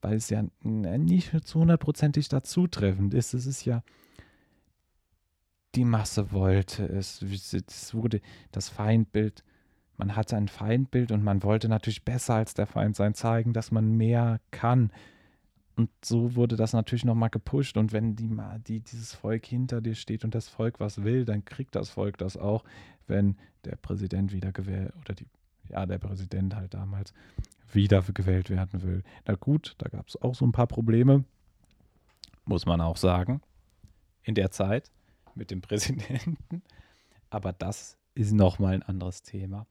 weil 0.00 0.14
es 0.14 0.30
ja 0.30 0.44
nicht 0.62 1.46
zu 1.46 1.60
hundertprozentig 1.60 2.28
dazutreffend 2.28 3.14
ist. 3.14 3.34
Es 3.34 3.46
ist 3.46 3.64
ja 3.64 3.82
die 5.74 5.84
Masse 5.84 6.32
wollte 6.32 6.84
es. 6.84 7.22
Es 7.22 7.94
wurde 7.94 8.20
das 8.52 8.68
Feindbild. 8.68 9.44
Man 9.96 10.16
hatte 10.16 10.36
ein 10.36 10.48
Feindbild 10.48 11.12
und 11.12 11.22
man 11.22 11.42
wollte 11.42 11.68
natürlich 11.68 12.04
besser 12.04 12.34
als 12.34 12.54
der 12.54 12.66
Feind 12.66 12.96
sein, 12.96 13.14
zeigen, 13.14 13.52
dass 13.52 13.70
man 13.70 13.96
mehr 13.96 14.40
kann. 14.50 14.90
Und 15.76 15.90
so 16.04 16.34
wurde 16.34 16.56
das 16.56 16.72
natürlich 16.72 17.04
nochmal 17.04 17.30
gepusht. 17.30 17.76
Und 17.76 17.92
wenn 17.92 18.16
die, 18.16 18.30
die, 18.66 18.80
dieses 18.80 19.14
Volk 19.14 19.46
hinter 19.46 19.80
dir 19.80 19.94
steht 19.94 20.24
und 20.24 20.34
das 20.34 20.48
Volk 20.48 20.80
was 20.80 21.04
will, 21.04 21.24
dann 21.24 21.44
kriegt 21.44 21.74
das 21.74 21.90
Volk 21.90 22.18
das 22.18 22.36
auch, 22.36 22.64
wenn 23.06 23.36
der 23.64 23.76
Präsident 23.76 24.32
wieder 24.32 24.52
gewählt 24.52 24.92
oder 25.00 25.14
die, 25.14 25.26
ja, 25.68 25.86
der 25.86 25.98
Präsident 25.98 26.56
halt 26.56 26.74
damals 26.74 27.12
wieder 27.72 28.02
gewählt 28.02 28.50
werden 28.50 28.82
will. 28.82 29.02
Na 29.26 29.34
gut, 29.34 29.74
da 29.78 29.88
gab 29.88 30.08
es 30.08 30.20
auch 30.20 30.34
so 30.34 30.44
ein 30.44 30.52
paar 30.52 30.66
Probleme, 30.66 31.24
muss 32.44 32.66
man 32.66 32.80
auch 32.80 32.96
sagen, 32.96 33.40
in 34.22 34.34
der 34.34 34.50
Zeit 34.50 34.90
mit 35.34 35.50
dem 35.50 35.60
Präsidenten. 35.60 36.62
Aber 37.30 37.52
das 37.52 37.96
ist 38.14 38.32
nochmal 38.32 38.74
ein 38.74 38.82
anderes 38.82 39.22
Thema. 39.22 39.66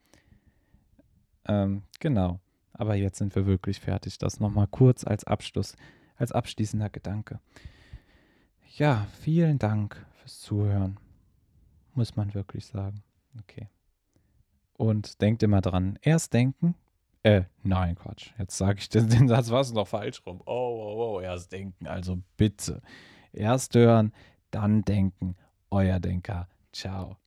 Ähm, 1.45 1.83
genau. 1.99 2.39
Aber 2.73 2.95
jetzt 2.95 3.17
sind 3.17 3.35
wir 3.35 3.45
wirklich 3.45 3.79
fertig. 3.79 4.17
Das 4.17 4.39
nochmal 4.39 4.67
kurz 4.67 5.03
als 5.03 5.25
Abschluss, 5.25 5.75
als 6.15 6.31
abschließender 6.31 6.89
Gedanke. 6.89 7.39
Ja, 8.77 9.07
vielen 9.19 9.59
Dank 9.59 10.05
fürs 10.13 10.39
Zuhören. 10.39 10.97
Muss 11.93 12.15
man 12.15 12.33
wirklich 12.33 12.65
sagen. 12.65 13.03
Okay. 13.41 13.67
Und 14.77 15.21
denkt 15.21 15.43
immer 15.43 15.59
dran, 15.59 15.99
erst 16.01 16.33
denken. 16.33 16.75
Äh, 17.23 17.43
nein, 17.63 17.95
Quatsch. 17.95 18.31
Jetzt 18.37 18.57
sage 18.57 18.79
ich 18.79 18.87
den, 18.87 19.09
den 19.09 19.27
Satz, 19.27 19.49
was 19.49 19.73
noch 19.73 19.87
falsch 19.87 20.25
rum. 20.25 20.41
Oh, 20.45 20.51
oh, 20.51 21.17
oh, 21.17 21.19
erst 21.19 21.51
denken. 21.51 21.87
Also 21.87 22.19
bitte. 22.37 22.81
Erst 23.33 23.75
hören, 23.75 24.13
dann 24.51 24.83
denken 24.83 25.35
euer 25.71 25.99
Denker. 25.99 26.47
Ciao. 26.73 27.18